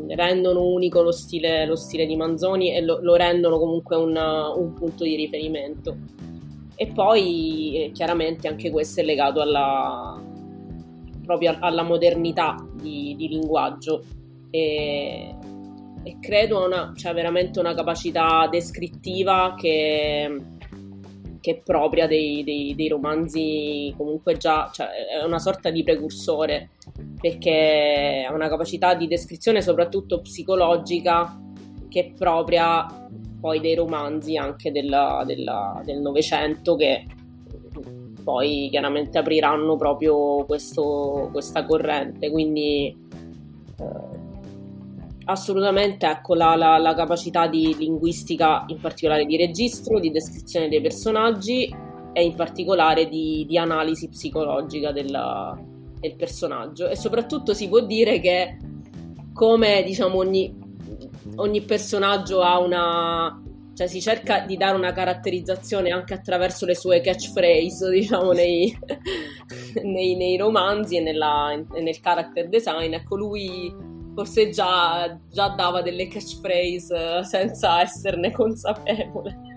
[0.10, 4.74] rendono unico lo stile, lo stile, di Manzoni e lo, lo rendono comunque un, un,
[4.74, 5.98] punto di riferimento.
[6.76, 10.22] E poi eh, chiaramente anche questo è legato alla,
[11.26, 14.04] proprio alla modernità di, di linguaggio.
[14.50, 15.36] E
[16.04, 20.42] e credo una, cioè veramente una capacità descrittiva che,
[21.40, 26.72] che è propria dei, dei, dei, romanzi comunque già, cioè è una sorta di precursore
[27.20, 31.40] perché ha una capacità di descrizione soprattutto psicologica
[31.90, 32.86] che è propria
[33.40, 37.06] poi dei romanzi anche della, della, del Novecento che
[38.24, 42.30] poi chiaramente apriranno proprio questo, questa corrente.
[42.30, 42.96] Quindi
[43.78, 44.20] eh,
[45.26, 50.82] assolutamente ecco, la, la, la, capacità di linguistica, in particolare di registro, di descrizione dei
[50.82, 51.74] personaggi
[52.14, 55.58] e in particolare di, di analisi psicologica della,
[56.02, 56.90] del personaggio.
[56.90, 58.58] E soprattutto si può dire che
[59.34, 60.54] come diciamo ogni,
[61.36, 63.42] ogni personaggio ha una
[63.74, 68.78] cioè si cerca di dare una caratterizzazione anche attraverso le sue catchphrase, diciamo, nei,
[69.84, 72.94] nei, nei romanzi e, nella, e, nel character design.
[72.94, 73.74] Ecco, lui
[74.14, 79.51] forse già, già dava delle catchphrase senza esserne consapevole.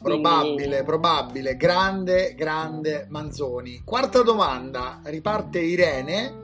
[0.00, 0.84] Probabile, Quindi...
[0.84, 1.56] probabile.
[1.56, 3.82] Grande, grande Manzoni.
[3.84, 6.40] Quarta domanda, riparte Irene.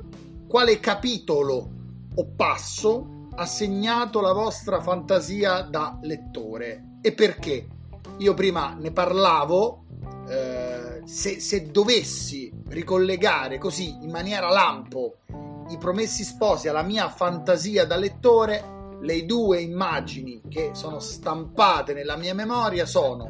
[0.46, 1.70] Quale capitolo
[2.14, 7.66] o passo ha segnato la vostra fantasia da lettore e perché?
[8.18, 9.84] Io prima ne parlavo,
[10.28, 15.18] eh, se, se dovessi ricollegare così in maniera lampo
[15.68, 22.16] i promessi sposi alla mia fantasia da lettore, le due immagini che sono stampate nella
[22.16, 23.28] mia memoria sono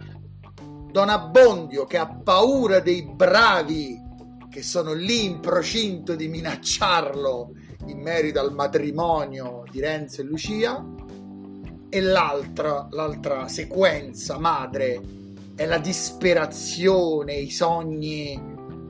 [0.91, 4.07] Don Abbondio che ha paura dei bravi
[4.51, 7.53] che sono lì in procinto di minacciarlo
[7.87, 10.85] in merito al matrimonio di Renzo e Lucia
[11.91, 15.01] e l'altra, l'altra sequenza madre
[15.55, 18.41] è la disperazione, i sogni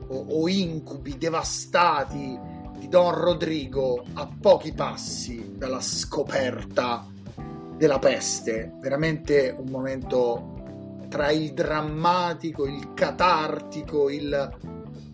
[0.07, 2.48] o, o incubi devastati
[2.79, 7.05] di Don Rodrigo a pochi passi dalla scoperta
[7.75, 8.73] della peste.
[8.79, 10.55] Veramente un momento
[11.09, 14.57] tra il drammatico, il catartico, il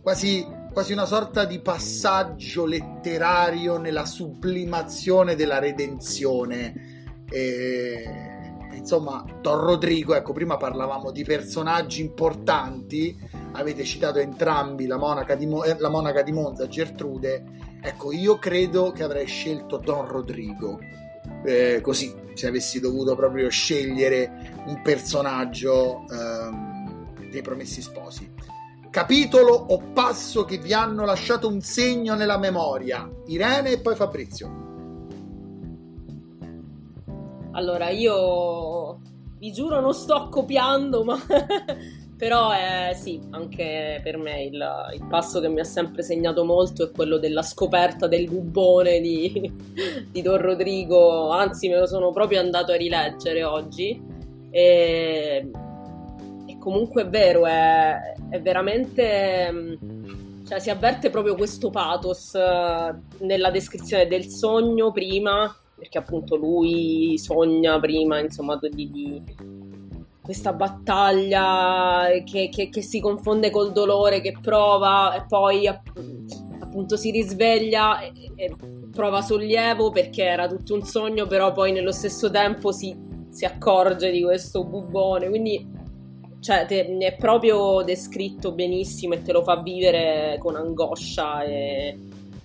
[0.01, 7.25] quasi, quasi una sorta di passaggio letterario nella sublimazione della redenzione.
[7.29, 8.03] E,
[8.73, 13.17] insomma, Don Rodrigo, ecco, prima parlavamo di personaggi importanti
[13.55, 17.43] avete citato entrambi la monaca di, Mo- eh, la monaca di Monza, Gertrude,
[17.81, 20.79] ecco io credo che avrei scelto Don Rodrigo,
[21.43, 28.31] eh, così se avessi dovuto proprio scegliere un personaggio ehm, dei Promessi Sposi.
[28.89, 34.63] Capitolo o passo che vi hanno lasciato un segno nella memoria, Irene e poi Fabrizio.
[37.51, 38.99] Allora, io
[39.37, 41.17] vi giuro non sto copiando, ma
[42.17, 46.85] Però è, sì, anche per me il, il, passo che mi ha sempre segnato molto
[46.85, 49.51] è quello della scoperta del bubbone di,
[50.09, 54.01] di Don Rodrigo, anzi me lo sono proprio andato a rileggere oggi.
[54.49, 55.51] E,
[56.45, 59.77] e comunque è vero, è, è veramente...
[60.47, 67.17] Cioè, si avverte proprio questo pathos eh, nella descrizione del sogno prima, perché appunto lui
[67.17, 69.23] sogna prima, insomma, di, di
[70.25, 77.11] questa battaglia che, che, che, si confonde col dolore che prova e poi appunto si
[77.11, 78.55] risveglia e, e,
[78.91, 82.97] prova sollievo perché era tutto un sogno, però poi nello stesso tempo si,
[83.29, 85.29] si accorge di questo bubone.
[85.29, 85.63] Quindi
[86.39, 91.97] cioè, te, è proprio descritto benissimo e te lo fa vivere con angoscia e,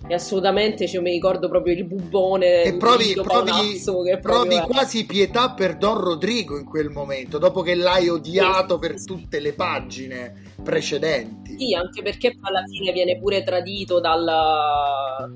[0.07, 3.79] e assolutamente cioè, mi ricordo proprio il bubbone e provi, provi,
[4.19, 8.99] provi quasi pietà per Don Rodrigo in quel momento dopo che l'hai odiato sì, per
[8.99, 9.05] sì.
[9.05, 11.55] tutte le pagine precedenti.
[11.57, 14.25] Sì anche perché alla fine viene pure tradito dal,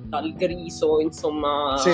[0.04, 1.78] dal griso insomma.
[1.78, 1.92] Sì.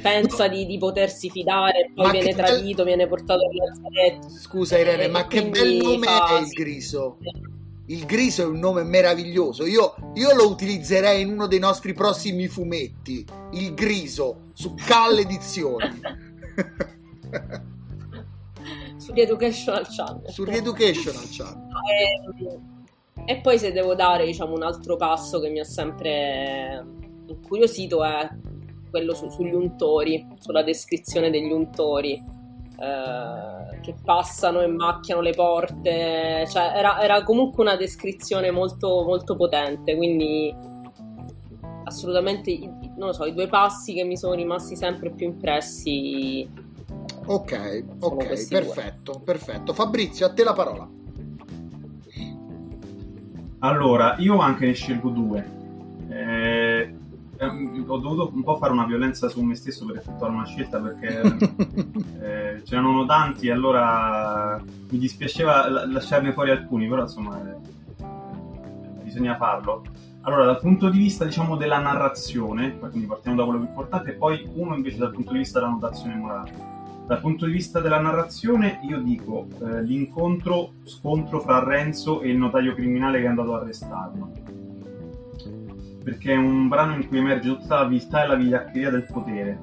[0.00, 2.94] pensa di, di, potersi fidare poi ma viene tradito bel...
[2.94, 6.36] viene portato al lazzaretto scusa Irene ma che bel nome fa...
[6.36, 7.18] è il griso
[7.86, 9.66] il griso è un nome meraviglioso.
[9.66, 13.24] Io, io, lo utilizzerei in uno dei nostri prossimi fumetti.
[13.52, 16.00] Il griso su Cal Edizioni.
[18.96, 20.30] Su Educational Channel.
[20.30, 21.68] Su Educational Channel.
[23.26, 26.82] E, e, poi se devo dare diciamo, un altro passo che mi ha sempre
[27.26, 28.30] incuriosito è
[28.88, 36.46] quello su, sugli untori, sulla descrizione degli untori eh, che passano e macchiano le porte,
[36.48, 40.54] cioè era, era comunque una descrizione molto, molto potente, quindi
[41.84, 42.58] assolutamente,
[42.96, 46.48] non lo so, i due passi che mi sono rimasti sempre più impressi.
[47.26, 49.22] Ok, ok, perfetto, due.
[49.22, 49.74] perfetto.
[49.74, 50.88] Fabrizio, a te la parola.
[53.58, 55.62] Allora, io anche ne scelgo due.
[56.08, 56.73] Eh,
[57.40, 61.20] ho dovuto un po' fare una violenza su me stesso per effettuare una scelta perché
[62.20, 67.56] eh, c'erano tanti e allora mi dispiaceva lasciarne fuori alcuni, però insomma eh,
[69.02, 69.82] bisogna farlo.
[70.26, 74.14] Allora, dal punto di vista diciamo della narrazione, quindi partiamo da quello più importante, e
[74.14, 76.72] poi uno invece dal punto di vista della notazione morale.
[77.06, 82.38] Dal punto di vista della narrazione, io dico eh, l'incontro, scontro fra Renzo e il
[82.38, 84.43] notaio criminale che è andato a arrestarlo.
[86.04, 89.58] Perché è un brano in cui emerge tutta la viltà e la vigliaccheria del potere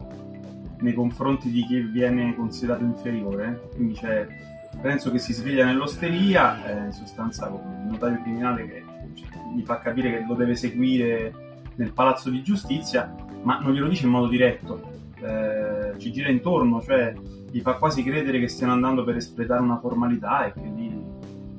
[0.80, 3.70] nei confronti di chi viene considerato inferiore.
[3.76, 4.28] Quindi c'è
[4.82, 9.62] Renzo che si sveglia nell'osteria, eh, in sostanza con il notaio criminale che cioè, gli
[9.62, 11.34] fa capire che lo deve seguire
[11.76, 16.82] nel palazzo di giustizia, ma non glielo dice in modo diretto eh, ci gira intorno,
[16.82, 17.14] cioè
[17.50, 21.01] gli fa quasi credere che stiano andando per espletare una formalità e che di,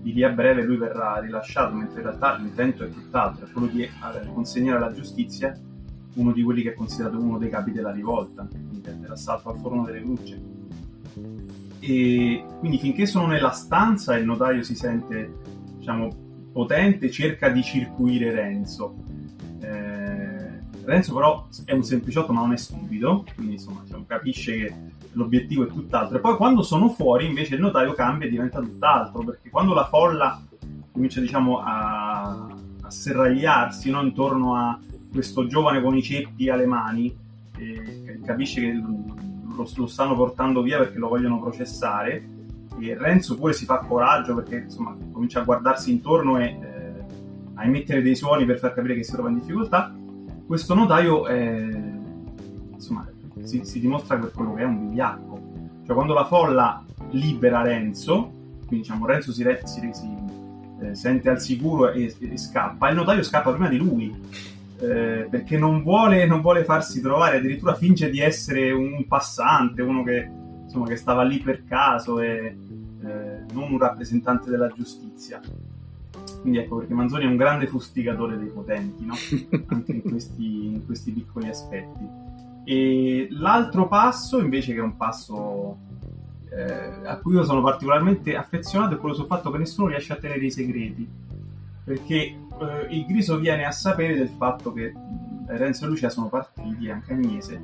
[0.03, 3.69] di lì a breve lui verrà rilasciato, mentre in realtà l'intento è tutt'altro, è quello
[3.69, 3.91] di eh,
[4.35, 5.57] consegnare alla giustizia
[6.15, 10.01] uno di quelli che è considerato uno dei capi della rivolta, dell'assalto al forno delle
[10.01, 10.51] luci.
[11.79, 15.33] E quindi finché sono nella stanza il notaio si sente,
[15.79, 16.09] diciamo,
[16.53, 18.97] potente, cerca di circuire Renzo.
[19.61, 24.75] Eh, Renzo però è un sempliciotto ma non è stupido, quindi insomma diciamo, capisce che
[25.13, 26.17] l'obiettivo è tutt'altro.
[26.17, 29.87] E poi quando sono fuori invece il notaio cambia e diventa tutt'altro, perché quando la
[29.87, 30.43] folla
[30.91, 32.47] comincia diciamo a,
[32.83, 34.03] a serragliarsi no?
[34.03, 34.79] intorno a
[35.11, 37.15] questo giovane con i ceppi alle mani,
[37.59, 42.29] eh, capisce che lo, lo, stanno portando via perché lo vogliono processare,
[42.79, 47.05] e Renzo pure si fa coraggio perché insomma comincia a guardarsi intorno e eh,
[47.55, 49.95] a emettere dei suoni per far capire che si trova in difficoltà
[50.53, 51.67] questo notaio è,
[52.73, 53.09] insomma,
[53.43, 55.41] si, si, dimostra per quello che è un vigliacco.
[55.85, 58.31] Cioè, quando la folla libera Renzo,
[58.67, 60.17] quindi diciamo Renzo si, si, si
[60.81, 64.15] eh, sente al sicuro e, e, scappa, il notaio scappa prima di lui.
[64.81, 70.03] Eh, perché non vuole, non vuole, farsi trovare, addirittura finge di essere un passante, uno
[70.03, 70.29] che,
[70.65, 72.57] insomma, che stava lì per caso e
[73.05, 75.41] eh, non un rappresentante della giustizia.
[76.41, 79.15] Quindi ecco perché Manzoni è un grande fustigatore dei potenti, no?
[79.69, 82.22] anche in questi, in questi, piccoli aspetti.
[82.65, 85.79] E l'altro passo, invece, che è un passo
[86.51, 90.17] eh, a cui io sono particolarmente affezionato, è quello sul fatto che nessuno riesce a
[90.17, 91.09] tenere i segreti.
[91.85, 92.37] Perché eh,
[92.91, 94.93] il Griso viene a sapere del fatto che
[95.47, 97.61] Renzo e Lucia sono partiti, anche Agnese.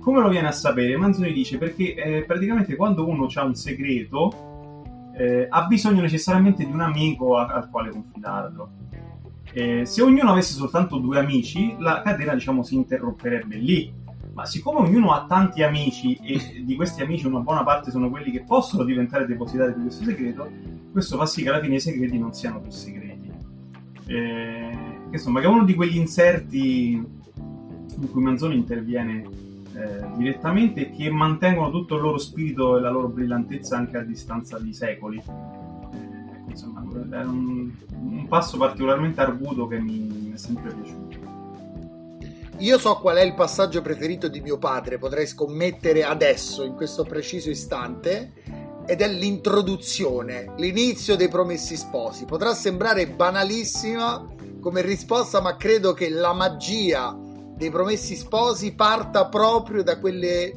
[0.00, 0.96] Come lo viene a sapere?
[0.96, 6.72] Manzoni dice perché eh, praticamente quando uno ha un segreto eh, ha bisogno necessariamente di
[6.72, 8.70] un amico a, al quale confidarlo.
[9.52, 13.92] Se ognuno avesse soltanto due amici, la catena diciamo si interromperebbe lì.
[14.34, 18.30] Ma siccome ognuno ha tanti amici e di questi amici una buona parte sono quelli
[18.30, 20.48] che possono diventare depositari di questo segreto,
[20.90, 23.30] questo fa sì che alla fine i segreti non siano più segreti.
[24.06, 24.76] Eh,
[25.10, 29.22] insomma, che è uno di quegli inserti in cui Manzoni interviene
[29.74, 34.58] eh, direttamente che mantengono tutto il loro spirito e la loro brillantezza anche a distanza
[34.58, 35.18] di secoli.
[35.18, 41.31] Eh, insomma, è un, un, passo particolarmente arguto che mi, mi è sempre piaciuto.
[42.58, 47.04] Io so qual è il passaggio preferito di mio padre, potrei scommettere adesso, in questo
[47.04, 48.32] preciso istante,
[48.86, 52.24] ed è l'introduzione, l'inizio dei Promessi Sposi.
[52.24, 54.28] Potrà sembrare banalissima
[54.60, 57.16] come risposta, ma credo che la magia
[57.56, 60.52] dei Promessi Sposi parta proprio da quelle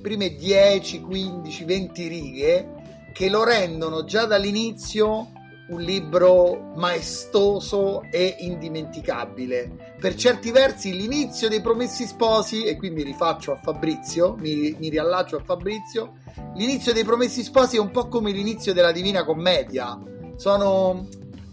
[0.00, 2.68] prime 10, 15, 20 righe
[3.12, 5.28] che lo rendono già dall'inizio
[5.68, 9.94] un libro maestoso e indimenticabile.
[9.98, 14.88] Per certi versi l'inizio dei Promessi Sposi, e qui mi rifaccio a Fabrizio, mi, mi
[14.88, 16.14] riallaccio a Fabrizio,
[16.54, 19.98] l'inizio dei Promessi Sposi è un po' come l'inizio della Divina Commedia.
[20.36, 21.06] Sono,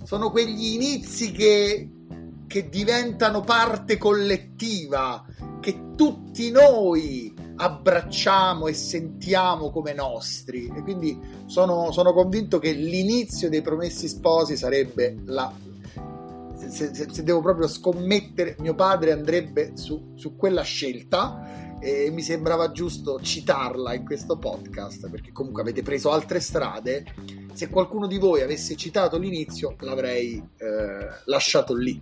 [0.03, 1.89] sono quegli inizi che
[2.49, 5.23] che diventano parte collettiva,
[5.61, 10.71] che tutti noi abbracciamo e sentiamo come nostri.
[10.73, 15.51] E quindi sono, sono convinto che l'inizio dei Promessi Sposi sarebbe la.
[16.55, 22.21] Se, se, se devo proprio scommettere, mio padre andrebbe su, su quella scelta e mi
[22.21, 27.05] sembrava giusto citarla in questo podcast perché comunque avete preso altre strade
[27.53, 32.01] se qualcuno di voi avesse citato l'inizio l'avrei eh, lasciato lì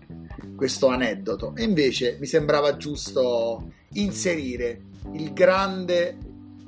[0.56, 4.82] questo aneddoto e invece mi sembrava giusto inserire
[5.14, 6.18] il grande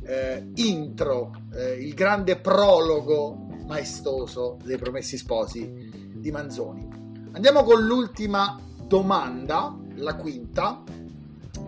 [0.04, 5.72] eh, intro eh, il grande prologo maestoso dei Promessi Sposi
[6.16, 6.88] di Manzoni.
[7.32, 10.84] Andiamo con l'ultima domanda la quinta.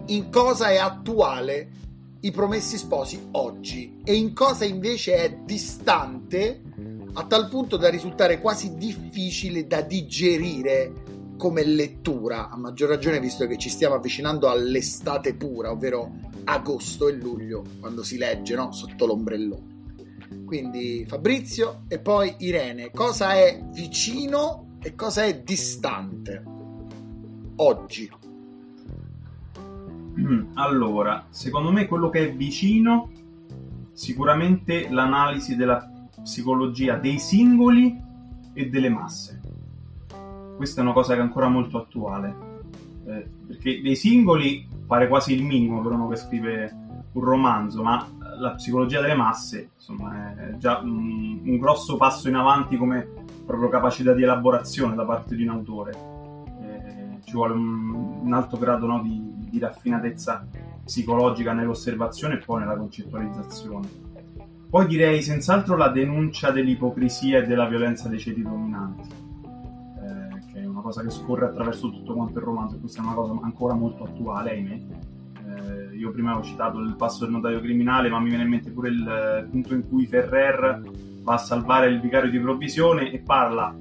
[0.08, 1.70] In cosa è attuale
[2.22, 4.02] i Promessi Sposi oggi?
[4.04, 6.62] E in cosa invece è distante
[7.14, 11.11] a tal punto da risultare quasi difficile da digerire
[11.42, 16.12] come lettura, a maggior ragione visto che ci stiamo avvicinando all'estate pura, ovvero
[16.44, 18.72] agosto e luglio, quando si legge no?
[18.72, 20.44] sotto l'ombrellone.
[20.46, 26.44] Quindi Fabrizio e poi Irene, cosa è vicino e cosa è distante
[27.56, 28.08] oggi?
[30.54, 33.10] Allora, secondo me quello che è vicino,
[33.94, 35.90] sicuramente l'analisi della
[36.22, 38.00] psicologia dei singoli
[38.54, 39.41] e delle masse.
[40.56, 42.36] Questa è una cosa che è ancora molto attuale,
[43.06, 46.76] eh, perché dei singoli pare quasi il minimo per uno che scrive
[47.14, 48.08] un romanzo, ma
[48.40, 53.08] la psicologia delle masse insomma, è già un, un grosso passo in avanti come
[53.46, 55.92] proprio capacità di elaborazione da parte di un autore.
[56.62, 60.48] Eh, ci vuole un, un alto grado no, di, di raffinatezza
[60.84, 63.88] psicologica nell'osservazione e poi nella concettualizzazione.
[64.70, 69.10] Poi direi senz'altro la denuncia dell'ipocrisia e della violenza dei ceti dominanti,
[70.92, 74.52] cosa che scorre attraverso tutto quanto il romanzo, questa è una cosa ancora molto attuale,
[74.52, 74.82] ahimè.
[75.46, 78.72] Eh, io prima ho citato il passo del notaio criminale, ma mi viene in mente
[78.72, 80.82] pure il punto in cui Ferrer
[81.24, 83.74] va a salvare il vicario di provvisione e parla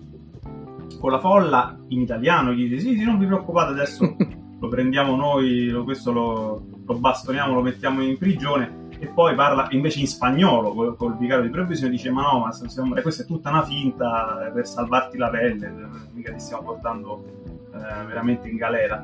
[0.99, 4.17] con la folla in italiano, gli dice sì, sì, non vi preoccupate, adesso
[4.59, 9.66] lo prendiamo noi, lo, questo lo, lo bastoniamo, lo mettiamo in prigione e poi parla
[9.70, 13.26] invece in spagnolo col, col vicario di provvisione dice ma no ma stiamo, questa è
[13.26, 15.72] tutta una finta per salvarti la pelle
[16.12, 17.24] mica ti stiamo portando
[17.72, 19.03] eh, veramente in galera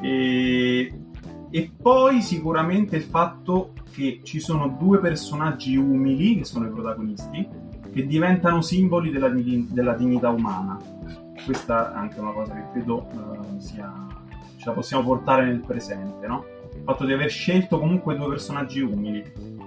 [0.00, 1.00] e,
[1.50, 7.46] e poi sicuramente il fatto che ci sono due personaggi umili che sono i protagonisti
[7.92, 10.80] che diventano simboli della, della dignità umana
[11.44, 13.92] questa è anche una cosa che credo uh, sia,
[14.56, 16.55] ce la possiamo portare nel presente no?
[16.86, 19.24] Fatto di aver scelto comunque due personaggi umili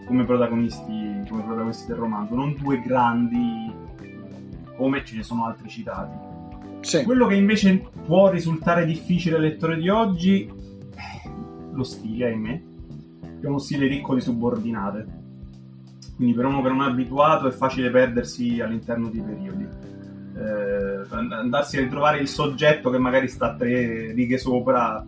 [0.08, 3.72] come protagonisti, come protagonisti del romanzo, non due grandi
[4.78, 6.14] come ce ne sono altri citati.
[6.80, 7.04] Sì.
[7.04, 10.50] Quello che invece può risultare difficile al lettore di oggi,
[11.74, 12.62] lo stile, ahimè,
[13.42, 15.18] è uno stile ricco di subordinate.
[16.16, 19.68] Quindi per uno che non è abituato è facile perdersi all'interno di periodi.
[20.38, 25.04] Eh, andarsi a ritrovare il soggetto che magari sta tre righe sopra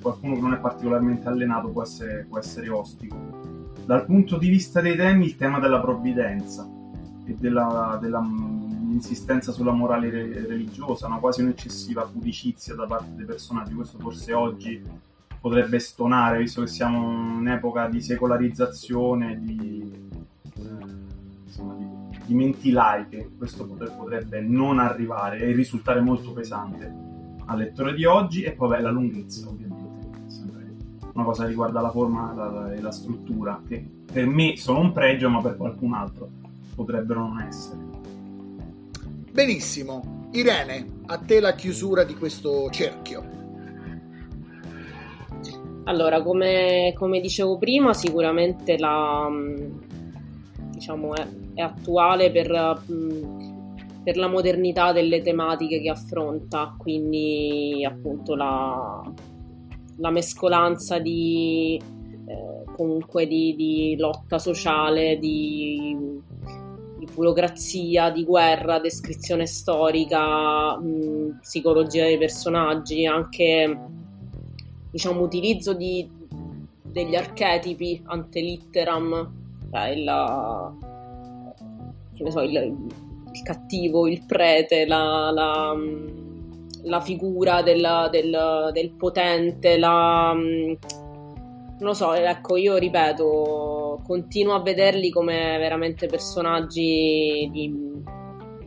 [0.00, 3.16] qualcuno che non è particolarmente allenato può essere, può essere ostico.
[3.84, 6.68] Dal punto di vista dei temi, il tema della provvidenza
[7.24, 8.20] e della, della
[8.90, 14.82] insistenza sulla morale religiosa, una quasi un'eccessiva pudicizia da parte dei personaggi, questo forse oggi
[15.40, 20.08] potrebbe stonare, visto che siamo in un'epoca di secolarizzazione, di,
[20.54, 20.62] eh,
[21.44, 21.86] insomma, di,
[22.26, 26.92] di menti laiche, questo potrebbe non arrivare e risultare molto pesante
[27.46, 28.42] al lettore di oggi.
[28.42, 29.67] E poi beh, la lunghezza ovviamente,
[31.18, 35.28] una cosa riguarda la forma e la, la, struttura, che per me sono un pregio
[35.28, 36.28] ma per qualcun altro
[36.76, 37.76] potrebbero non essere.
[39.32, 43.36] Benissimo, Irene, a te la chiusura di questo cerchio.
[45.84, 49.28] Allora, come, come dicevo prima, sicuramente la,
[50.70, 52.80] diciamo, è, è attuale per
[54.00, 59.02] per la modernità delle tematiche che affronta, quindi appunto la,
[59.98, 61.80] la mescolanza di
[62.26, 66.20] eh, comunque di, di, lotta sociale, di,
[66.98, 73.78] di, burocrazia, di guerra, descrizione storica, mh, psicologia dei personaggi, anche
[74.90, 76.08] diciamo utilizzo di,
[76.82, 79.32] degli archetipi ante litteram,
[79.70, 80.76] cioè il,
[82.14, 82.52] che ne so, il,
[83.32, 85.74] il cattivo, il prete, la, la,
[86.84, 90.32] la figura del, del, del, potente, la...
[90.32, 97.72] Non lo so, ecco, io ripeto, continuo a vederli come veramente personaggi di,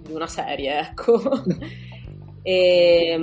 [0.01, 1.19] di una serie, ecco.
[2.41, 3.17] e,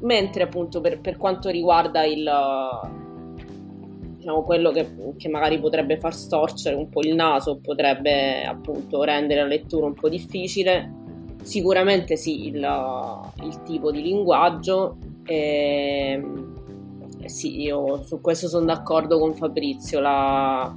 [0.00, 2.26] mentre appunto per, per quanto riguarda il
[4.16, 4.88] diciamo, quello che,
[5.18, 9.94] che, magari potrebbe far storcere un po' il naso, potrebbe appunto rendere la lettura un
[9.94, 11.02] po' difficile.
[11.44, 12.56] Sicuramente sì, il,
[13.42, 14.96] il tipo di linguaggio.
[15.24, 16.22] E,
[17.20, 20.00] eh sì, io su questo sono d'accordo con Fabrizio.
[20.00, 20.74] La,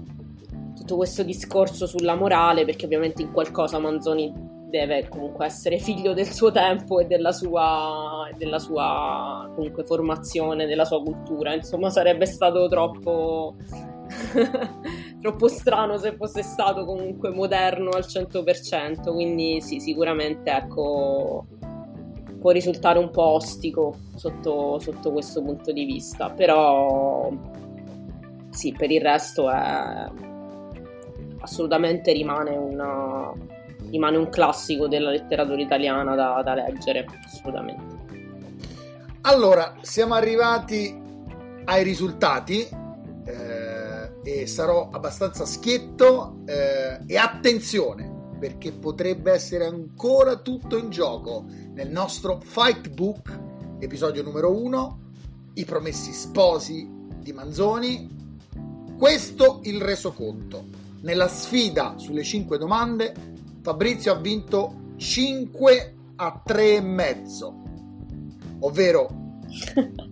[0.76, 4.32] tutto questo discorso sulla morale, perché ovviamente in qualcosa Manzoni
[4.70, 9.49] deve comunque essere figlio del suo tempo e della sua, della sua
[9.86, 11.53] formazione, della sua cultura.
[11.53, 13.55] Insomma, sarebbe stato troppo,
[15.22, 19.11] troppo strano se fosse stato comunque moderno al 100%.
[19.13, 21.45] Quindi sì, sicuramente ecco,
[22.39, 26.30] può risultare un po' ostico sotto, sotto questo punto di vista.
[26.30, 27.32] Però
[28.49, 30.05] sì, per il resto è
[31.39, 33.55] assolutamente rimane una
[33.89, 37.95] rimane un classico della letteratura italiana da, da leggere, assolutamente.
[39.22, 41.05] Allora, siamo arrivati
[41.65, 42.61] ai risultati
[43.26, 43.66] eh,
[44.28, 51.90] e sarò abbastanza schietto eh, e attenzione perché potrebbe essere ancora tutto in gioco nel
[51.90, 53.40] nostro Fight Book,
[53.80, 55.00] episodio numero 1,
[55.54, 58.16] I promessi sposi di Manzoni.
[58.98, 60.66] Questo il resoconto.
[61.04, 63.14] Nella sfida sulle 5 domande,
[63.62, 67.62] Fabrizio ha vinto 5 a 3 e mezzo,
[68.60, 69.08] ovvero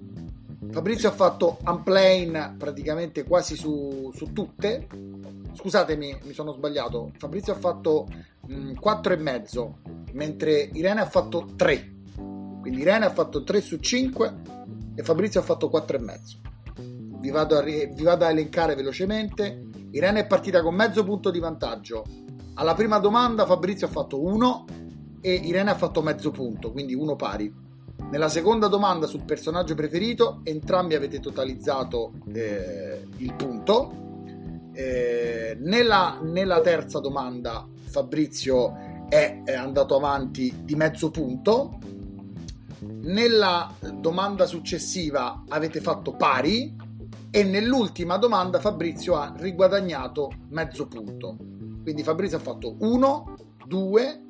[0.76, 4.89] Fabrizio ha fatto unplane praticamente quasi su, su tutte.
[5.53, 7.13] Scusatemi, mi sono sbagliato.
[7.17, 8.09] Fabrizio ha fatto
[8.45, 9.78] mh, 4 e mezzo,
[10.11, 11.93] mentre Irene ha fatto 3.
[12.59, 14.34] Quindi Irene ha fatto 3 su 5
[14.95, 16.39] e Fabrizio ha fatto 4 e mezzo.
[17.19, 19.69] Vi vado, a, vi vado a elencare velocemente.
[19.91, 22.03] Irene è partita con mezzo punto di vantaggio.
[22.55, 24.65] Alla prima domanda Fabrizio ha fatto 1
[25.21, 27.63] e Irene ha fatto mezzo punto, quindi 1 pari.
[28.09, 34.03] Nella seconda domanda sul personaggio preferito, entrambi avete totalizzato eh, il punto.
[34.73, 38.73] Eh, nella, nella, terza domanda, Fabrizio
[39.09, 41.79] è, è andato avanti di mezzo punto.
[42.79, 46.75] Nella domanda successiva avete fatto pari
[47.31, 51.37] e nell'ultima domanda Fabrizio ha riguadagnato mezzo punto.
[51.81, 53.35] Quindi Fabrizio ha fatto 1,
[53.65, 54.21] 2,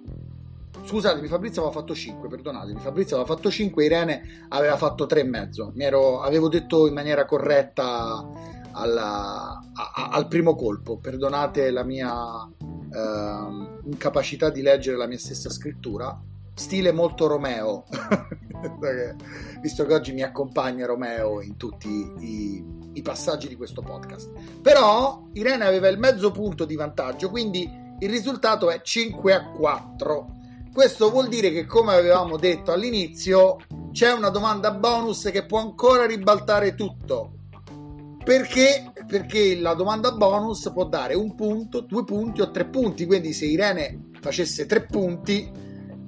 [0.85, 2.79] Scusatemi, Fabrizio aveva fatto 5, perdonatemi.
[2.79, 5.71] Fabrizio aveva fatto 5, Irene aveva fatto 3,5.
[5.73, 8.23] Mi ero, avevo detto in maniera corretta
[8.71, 10.97] alla, a, al primo colpo.
[10.97, 16.21] Perdonate la mia eh, incapacità di leggere la mia stessa scrittura.
[16.53, 17.85] Stile molto Romeo,
[19.61, 22.63] visto che oggi mi accompagna Romeo in tutti i,
[22.93, 24.31] i passaggi di questo podcast.
[24.61, 27.67] Però Irene aveva il mezzo punto di vantaggio, quindi
[27.97, 30.34] il risultato è 5 a 4
[30.75, 33.55] questo vuol dire che, come avevamo detto all'inizio,
[33.93, 37.31] c'è una domanda bonus che può ancora ribaltare tutto.
[38.21, 38.91] Perché?
[39.07, 43.05] Perché la domanda bonus può dare un punto, due punti o tre punti.
[43.05, 45.49] Quindi, se Irene facesse tre punti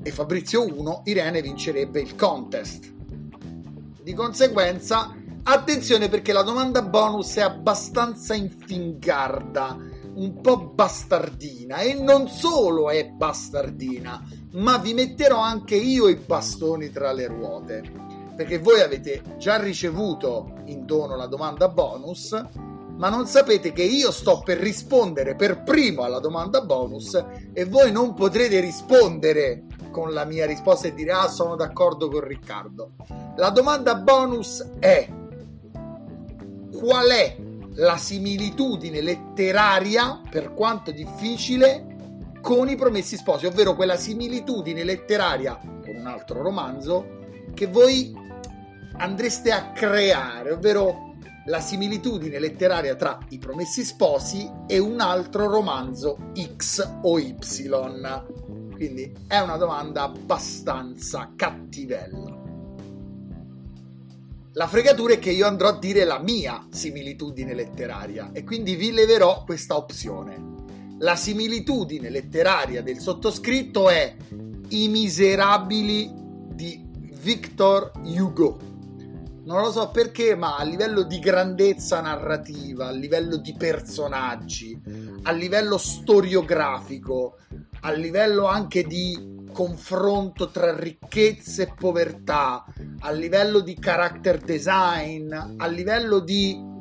[0.03, 2.93] e Fabrizio uno, Irene vincerebbe il contest.
[4.03, 9.77] Di conseguenza, attenzione perché la domanda bonus è abbastanza infingarda,
[10.15, 14.27] un po' bastardina e non solo è bastardina,
[14.57, 17.83] ma vi metterò anche io i bastoni tra le ruote,
[18.35, 22.31] perché voi avete già ricevuto in dono la domanda bonus,
[22.97, 27.91] ma non sapete che io sto per rispondere per primo alla domanda bonus e voi
[27.91, 32.93] non potrete rispondere con la mia risposta e dire ah sono d'accordo con Riccardo.
[33.35, 35.07] La domanda bonus è
[36.75, 37.37] qual è
[37.75, 41.96] la similitudine letteraria, per quanto difficile,
[42.47, 47.17] con i promessi sposi, ovvero quella similitudine letteraria con un altro romanzo
[47.53, 48.15] che voi
[48.99, 51.15] andreste a creare, ovvero
[51.47, 57.35] la similitudine letteraria tra i promessi sposi e un altro romanzo X o Y.
[58.71, 62.33] Quindi è una domanda abbastanza cattivella.
[64.53, 68.93] La fregatura è che io andrò a dire la mia similitudine letteraria e quindi vi
[68.93, 70.56] leverò questa opzione.
[70.99, 74.15] La similitudine letteraria del sottoscritto è
[74.69, 76.11] I miserabili
[76.53, 76.83] di
[77.21, 78.57] Victor Hugo.
[79.43, 84.77] Non lo so perché, ma a livello di grandezza narrativa, a livello di personaggi,
[85.21, 87.37] a livello storiografico,
[87.81, 92.65] a livello anche di confronto tra ricchezza e povertà,
[92.99, 96.75] a livello di character design, a livello di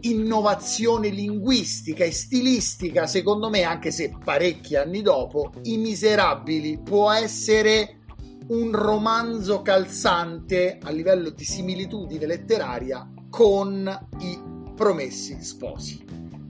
[0.00, 8.00] innovazione linguistica e stilistica, secondo me, anche se parecchi anni dopo, I Miserabili può essere
[8.48, 14.38] un romanzo calzante a livello di similitudine letteraria con i
[14.74, 16.04] Promessi Sposi.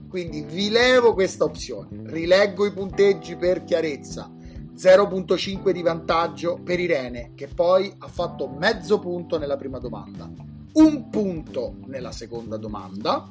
[0.09, 4.31] Quindi vi levo questa opzione, rileggo i punteggi per chiarezza.
[4.77, 11.09] 0.5 di vantaggio per Irene, che poi ha fatto mezzo punto nella prima domanda un
[11.09, 13.29] punto nella seconda domanda,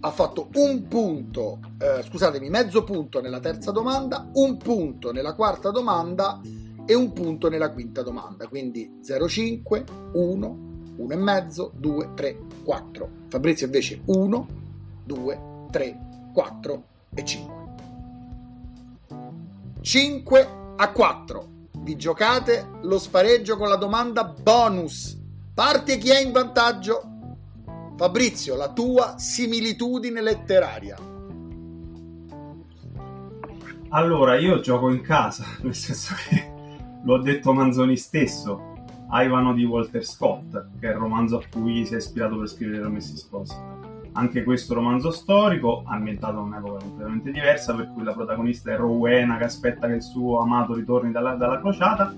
[0.00, 5.70] ha fatto un punto, eh, scusatemi, mezzo punto nella terza domanda, un punto nella quarta
[5.70, 6.40] domanda
[6.84, 8.46] e un punto nella quinta domanda.
[8.46, 10.58] Quindi 0,5, 1,
[10.98, 13.10] 1,5, 2, 3, 4.
[13.28, 14.48] Fabrizio invece 1,
[15.02, 15.40] 2,
[15.70, 15.98] 3,
[16.34, 16.84] 4
[17.14, 17.54] e 5.
[19.80, 21.48] 5 a 4.
[21.78, 25.24] Vi giocate lo spareggio con la domanda bonus
[25.56, 27.00] Parte chi è in vantaggio?
[27.96, 30.98] Fabrizio, la tua similitudine letteraria.
[33.88, 36.52] Allora, io gioco in casa, nel senso che
[37.02, 38.74] lo ha detto Manzoni stesso,
[39.08, 42.80] Ivano di Walter Scott, che è il romanzo a cui si è ispirato per scrivere
[42.80, 43.54] Promessi Sposi.
[44.12, 49.38] Anche questo romanzo storico, ambientato in un'epoca completamente diversa, per cui la protagonista è Rowena
[49.38, 52.14] che aspetta che il suo amato ritorni dalla, dalla crociata.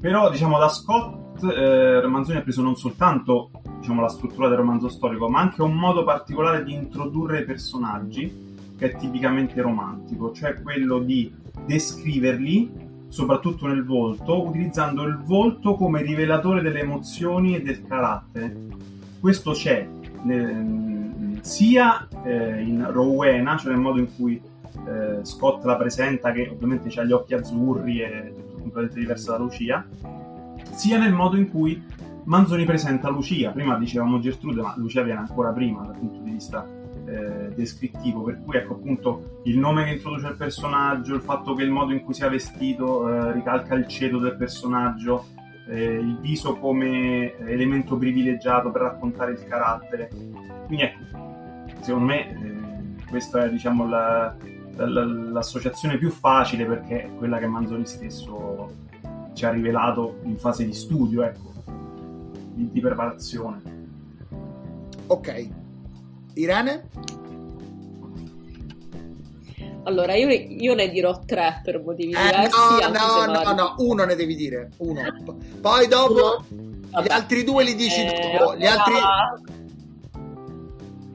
[0.00, 4.88] Però, diciamo, da Scott eh, Manzoni ha preso non soltanto diciamo, la struttura del romanzo
[4.88, 10.60] storico, ma anche un modo particolare di introdurre i personaggi che è tipicamente romantico, cioè
[10.60, 11.32] quello di
[11.64, 18.56] descriverli soprattutto nel volto, utilizzando il volto come rivelatore delle emozioni e del carattere.
[19.20, 19.86] Questo c'è
[20.26, 20.64] eh,
[21.40, 24.40] sia eh, in Rowena, cioè nel modo in cui
[24.86, 29.38] eh, Scott la presenta, che ovviamente ha gli occhi azzurri e tutto completamente diverso da
[29.38, 29.86] Lucia,
[30.74, 31.82] sia nel modo in cui
[32.24, 33.50] Manzoni presenta Lucia.
[33.50, 36.66] Prima dicevamo Gertrude, ma Lucia viene ancora prima dal punto di vista
[37.06, 41.62] eh, descrittivo, per cui ecco appunto il nome che introduce il personaggio, il fatto che
[41.62, 45.26] il modo in cui sia vestito eh, ricalca il ceto del personaggio,
[45.68, 50.08] eh, il viso come elemento privilegiato per raccontare il carattere.
[50.66, 50.98] Quindi ecco,
[51.80, 54.34] secondo me eh, questa è diciamo la,
[54.76, 58.82] la, l'associazione più facile perché è quella che Manzoni stesso
[59.34, 61.52] ci ha rivelato in fase di studio, ecco,
[62.52, 63.82] di, di preparazione.
[65.06, 65.48] Ok,
[66.34, 66.88] Irene?
[69.86, 72.58] Allora, io, io, ne dirò tre per motivi eh, diversi.
[72.90, 74.70] No, no, no, no, uno ne devi dire.
[74.78, 75.02] Uno.
[75.60, 77.02] Poi dopo uno?
[77.02, 78.56] gli altri due li dici eh, dopo.
[78.56, 78.94] Gli altri...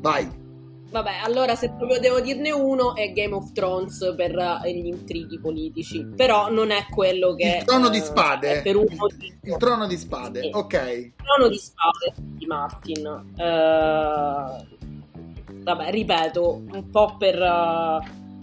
[0.02, 0.39] Vai.
[0.92, 5.40] Vabbè, allora se proprio devo dirne uno è Game of Thrones per uh, gli intrighi
[5.40, 7.58] politici, però non è quello che...
[7.60, 8.62] Il trono uh, di spade.
[8.64, 8.86] Per un
[9.44, 10.50] Il trono di spade, sì.
[10.52, 10.74] ok.
[10.74, 13.06] Il trono di spade di Martin.
[13.06, 14.66] Uh,
[15.62, 17.38] vabbè, ripeto, un po' per,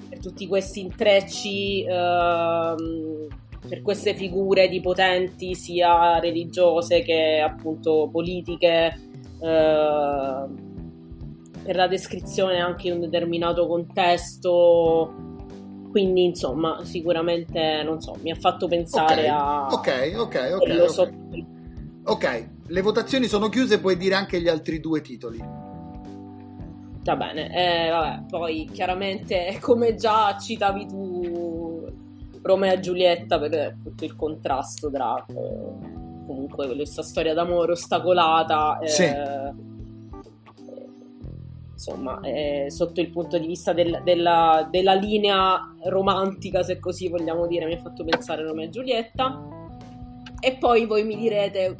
[0.08, 3.28] per tutti questi intrecci, uh,
[3.68, 9.00] per queste figure di potenti sia religiose che appunto politiche,
[9.40, 10.65] uh,
[11.66, 15.12] per la descrizione anche in un determinato contesto.
[15.90, 19.28] Quindi, insomma, sicuramente, non so, mi ha fatto pensare okay.
[19.28, 19.66] a...
[19.66, 20.90] Ok, ok, ok.
[20.90, 21.46] Okay.
[22.04, 25.42] ok, le votazioni sono chiuse, puoi dire anche gli altri due titoli.
[27.02, 31.88] Va bene, eh, vabbè, poi chiaramente come già citavi tu
[32.42, 38.88] Romeo e Giulietta per tutto il contrasto tra eh, comunque questa storia d'amore ostacolata eh,
[38.88, 39.04] sì.
[41.76, 47.46] Insomma eh, sotto il punto di vista del, della, della, linea romantica se così vogliamo
[47.46, 47.66] dire.
[47.66, 49.42] Mi ha fatto pensare Romeo e Giulietta.
[50.40, 51.76] E poi voi mi direte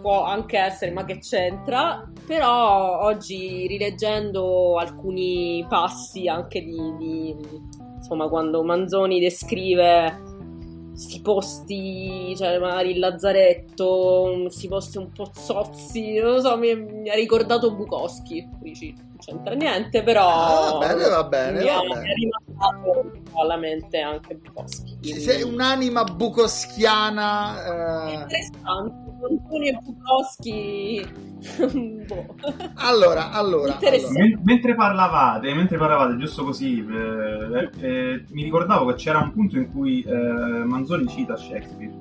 [0.00, 2.06] può anche essere ma che c'entra?
[2.26, 7.34] Però oggi rileggendo alcuni passi anche di, di
[7.96, 10.33] insomma quando Manzoni descrive
[10.94, 16.72] questi posti, cioè magari il lazzaretto, questi posti un po' zozzi, non lo so, mi,
[16.76, 20.28] mi ha ricordato Bukowski, dici, non c'entra niente, però...
[20.28, 22.14] Ah, va bene, va bene, mi, va è, bene.
[23.34, 24.96] Alla mente anche Bukowski.
[25.00, 25.20] Quindi...
[25.20, 27.64] Sei un'anima bukowskiana...
[27.64, 28.12] Eh...
[28.14, 31.06] Interessante, Antonio e Bukowski...
[32.06, 32.34] boh.
[32.76, 34.38] Allora, allora, allora.
[34.42, 39.70] mentre parlavate, mentre parlavate, giusto così, eh, eh, mi ricordavo che c'era un punto in
[39.70, 41.92] cui eh, Manzoni cita Shakespeare,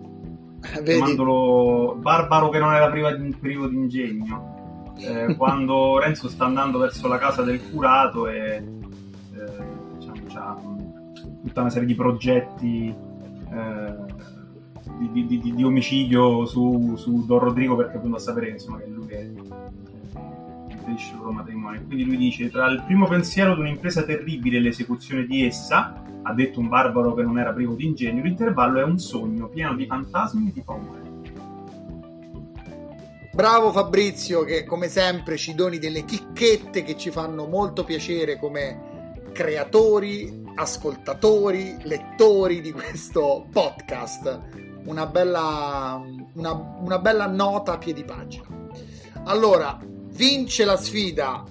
[0.84, 4.94] chiamandolo barbaro che non era privo di, privo di ingegno.
[4.98, 8.64] Eh, quando Renzo sta andando verso la casa del curato e
[11.44, 13.96] tutta una serie di progetti eh,
[14.98, 18.88] di, di, di, di, omicidio su, su, Don Rodrigo perché appunto a sapere insomma, che
[18.88, 19.42] lui è il
[21.18, 21.82] loro matrimonio.
[21.86, 26.34] Quindi lui dice: Tra il primo pensiero di un'impresa terribile e l'esecuzione di essa, ha
[26.34, 29.86] detto un barbaro che non era privo di ingegno, l'intervallo è un sogno pieno di
[29.86, 31.02] fantasmi e di paure.
[33.34, 38.93] Bravo Fabrizio, che come sempre ci doni delle chicchette che ci fanno molto piacere come
[39.34, 44.42] creatori, ascoltatori, lettori di questo podcast.
[44.86, 46.02] Una bella,
[46.34, 48.46] una, una bella nota a piedi pagina.
[49.26, 51.44] Allora, vince la sfida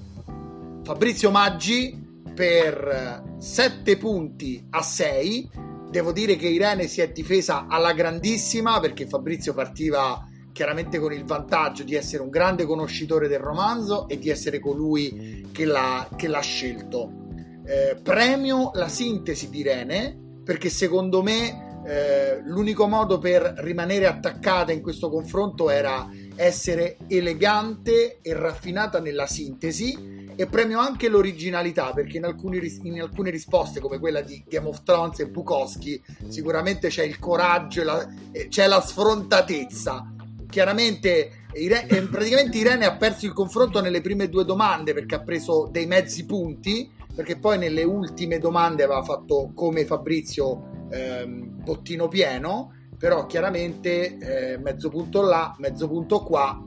[0.85, 5.51] Fabrizio Maggi per 7 punti a 6.
[5.91, 11.25] Devo dire che Irene si è difesa alla grandissima perché Fabrizio partiva chiaramente con il
[11.25, 16.29] vantaggio di essere un grande conoscitore del romanzo e di essere colui che l'ha, che
[16.29, 17.22] l'ha scelto.
[17.65, 24.73] Eh, premio la sintesi di Irene perché secondo me eh, l'unico modo per rimanere attaccata
[24.73, 32.17] in questo confronto era essere elegante e raffinata nella sintesi e premio anche l'originalità perché
[32.17, 37.05] in, alcuni, in, alcune risposte come quella di Game of Thrones e Bukowski sicuramente c'è
[37.05, 38.09] il coraggio, la,
[38.49, 40.15] c'è la sfrontatezza.
[40.49, 45.69] Chiaramente Irene, praticamente Irene ha perso il confronto nelle prime due domande perché ha preso
[45.71, 52.73] dei mezzi punti perché poi nelle ultime domande aveva fatto come Fabrizio ehm, bottino pieno
[53.03, 56.65] però chiaramente eh, mezzo punto là, mezzo punto qua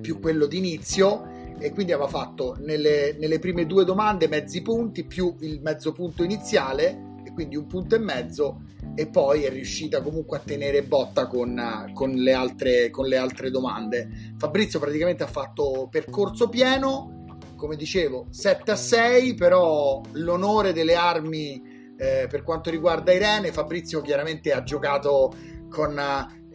[0.00, 5.36] più quello d'inizio e quindi aveva fatto nelle, nelle, prime due domande mezzi punti più
[5.38, 8.62] il mezzo punto iniziale e quindi un punto e mezzo
[8.96, 13.50] e poi è riuscita comunque a tenere botta con, con, le, altre, con le altre
[13.50, 14.34] domande.
[14.36, 17.21] Fabrizio praticamente ha fatto percorso pieno,
[17.62, 21.62] come dicevo 7 a 6, però l'onore delle armi
[21.96, 25.32] eh, per quanto riguarda Irene, Fabrizio chiaramente ha giocato
[25.70, 25.94] con,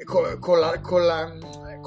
[0.03, 1.33] con, con, la, con la,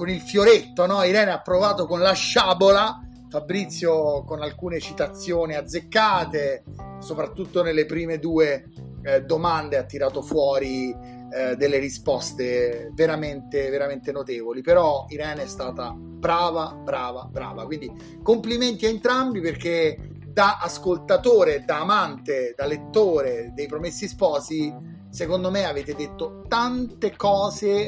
[0.06, 1.02] il fioretto, no?
[1.02, 2.98] Irene ha provato con la sciabola
[3.28, 6.64] Fabrizio con alcune citazioni azzeccate,
[7.00, 8.70] soprattutto nelle prime due
[9.02, 10.96] eh, domande ha tirato fuori
[11.32, 14.60] eh, delle risposte veramente, veramente notevoli.
[14.62, 17.64] Però Irene è stata brava, brava, brava.
[17.64, 17.90] Quindi
[18.22, 24.72] complimenti a entrambi perché da ascoltatore, da amante, da lettore dei Promessi Sposi,
[25.10, 27.84] secondo me avete detto tante cose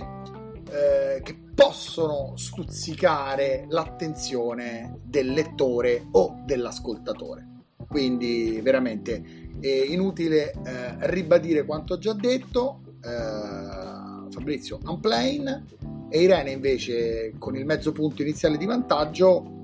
[0.71, 7.49] eh, che possono stuzzicare l'attenzione del lettore o dell'ascoltatore.
[7.87, 9.23] Quindi veramente
[9.61, 12.81] è inutile eh, ribadire quanto ho già detto.
[13.05, 15.65] Eh, Fabrizio Unplane
[16.09, 19.61] e Irene invece con il mezzo punto iniziale di vantaggio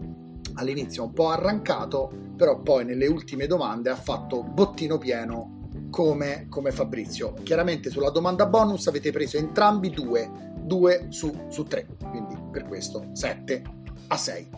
[0.55, 6.71] all'inizio un po' arrancato, però poi nelle ultime domande ha fatto bottino pieno come, come
[6.71, 7.35] Fabrizio.
[7.43, 10.31] Chiaramente sulla domanda bonus avete preso entrambi due,
[10.61, 13.63] due su, su tre, quindi per questo 7
[14.09, 14.49] a 6.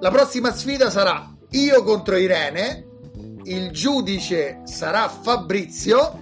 [0.00, 2.86] La prossima sfida sarà io contro Irene,
[3.44, 6.21] il giudice sarà Fabrizio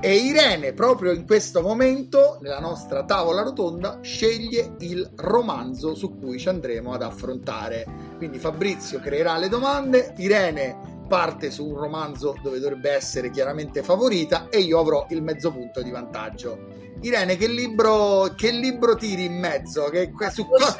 [0.00, 6.38] e Irene proprio in questo momento nella nostra tavola rotonda sceglie il romanzo su cui
[6.38, 7.84] ci andremo ad affrontare.
[8.16, 14.48] Quindi Fabrizio creerà le domande, Irene parte su un romanzo dove dovrebbe essere chiaramente favorita
[14.48, 16.86] e io avrò il mezzo punto di vantaggio.
[17.00, 19.84] Irene, che libro, che libro tiri in mezzo?
[19.84, 20.76] Che, su cosa...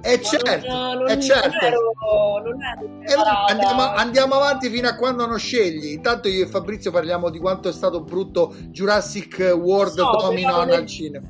[0.00, 1.48] È certo, non, è certo.
[1.48, 5.92] Non ero, non ero andiamo, andiamo, avanti fino a quando non scegli.
[5.92, 10.86] Intanto io e Fabrizio parliamo di quanto è stato brutto Jurassic World so, Dominion al
[10.86, 11.28] cinema.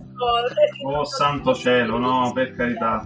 [0.87, 3.03] Oh santo cielo, no, per carità.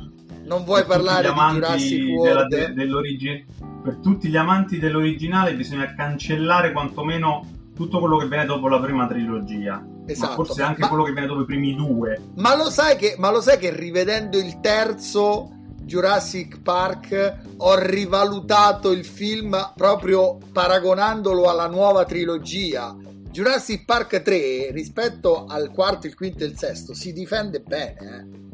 [0.46, 2.48] Non vuoi parlare di Jurassic World?
[2.48, 3.44] Della, dell'origine
[3.82, 9.06] per tutti gli amanti dell'originale bisogna cancellare quantomeno tutto quello che viene dopo la prima
[9.06, 9.84] trilogia.
[10.06, 10.28] Esatto.
[10.28, 12.20] Ma forse anche ma, quello che viene dopo i primi due.
[12.36, 15.50] Ma lo, sai che, ma lo sai che rivedendo il terzo
[15.82, 22.96] Jurassic Park ho rivalutato il film proprio paragonandolo alla nuova trilogia.
[23.30, 27.98] Jurassic Park 3 rispetto al quarto, il quinto e il sesto si difende bene.
[28.00, 28.45] Eh?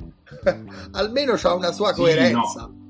[0.92, 2.60] Almeno ha una sua coerenza.
[2.60, 2.80] no.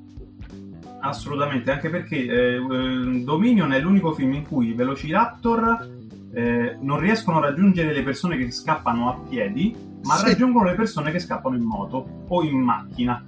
[1.05, 5.91] Assolutamente, anche perché eh, eh, Dominion è l'unico film in cui i Velociraptor
[6.33, 10.27] eh, non riescono a raggiungere le persone che scappano a piedi, ma sì.
[10.27, 13.25] raggiungono le persone che scappano in moto o in macchina.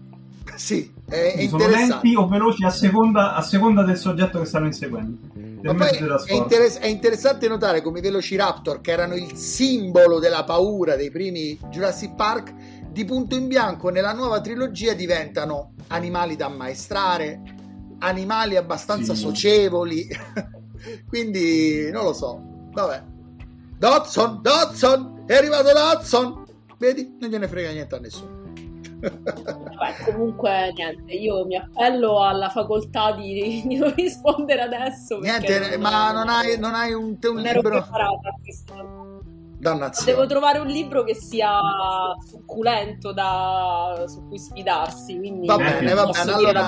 [0.54, 5.18] Sì, è, sono lenti o veloci a seconda, a seconda, del soggetto che stanno inseguendo.
[5.62, 11.10] È, interess- è, interessante notare come i Velociraptor, che erano il simbolo della paura dei
[11.10, 12.54] primi Jurassic Park,
[12.94, 17.42] di punto in bianco nella nuova trilogia diventano animali da ammaestrare,
[17.98, 19.20] animali abbastanza sì.
[19.20, 20.06] socievoli.
[21.08, 22.40] Quindi non lo so.
[22.70, 23.02] Vabbè.
[23.76, 26.44] Dodson, Dodson, è arrivato Dodson.
[26.78, 28.42] Vedi, non gliene frega niente a nessuno.
[29.02, 35.18] Vabbè, comunque niente, io mi appello alla facoltà di, di non rispondere adesso.
[35.18, 37.84] Niente, non, ma non hai, non hai un, un non libro.
[39.64, 40.12] Dannazione.
[40.12, 41.58] Devo trovare un libro che sia
[42.28, 45.16] succulento da, su cui sfidarsi.
[45.16, 46.32] Quindi va bene, va bene.
[46.32, 46.66] Allora,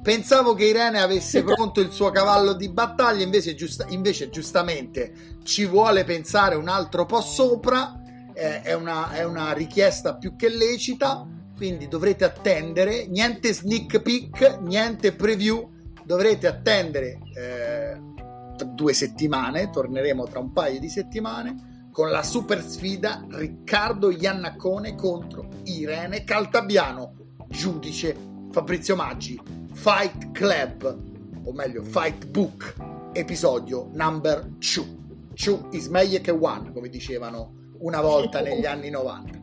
[0.00, 5.12] Pensavo che Irene avesse pronto il suo cavallo di battaglia, invece, giusta, invece giustamente
[5.42, 8.00] ci vuole pensare un altro po' sopra,
[8.34, 14.58] eh, è, una, è, una, richiesta più che lecita, quindi dovrete attendere, niente sneak peek,
[14.60, 15.68] niente preview,
[16.04, 18.00] dovrete attendere eh,
[18.64, 25.46] due settimane, torneremo tra un paio di settimane, con la super sfida Riccardo Iannaccone contro
[25.64, 27.12] Irene Caltabiano,
[27.48, 28.16] giudice
[28.50, 29.38] Fabrizio Maggi
[29.72, 30.98] Fight Club,
[31.44, 32.74] o meglio Fight Book,
[33.12, 35.00] episodio number 2.
[35.34, 39.40] 2 is meglio che one, come dicevano una volta negli anni 90.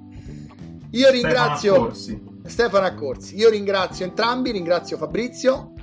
[0.91, 3.35] Io ringrazio Stefano Stefano Accorsi.
[3.35, 5.73] Io ringrazio entrambi, ringrazio Fabrizio.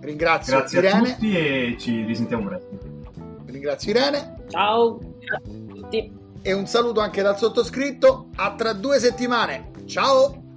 [0.00, 0.96] Ringrazio Grazie Irene.
[0.96, 2.78] a tutti e ci risentiamo presto.
[3.46, 4.38] Ringrazio Irene.
[4.50, 4.98] Ciao,
[5.32, 6.12] a tutti.
[6.42, 8.30] E un saluto anche dal sottoscritto.
[8.36, 9.70] A tra due settimane.
[9.86, 10.49] Ciao!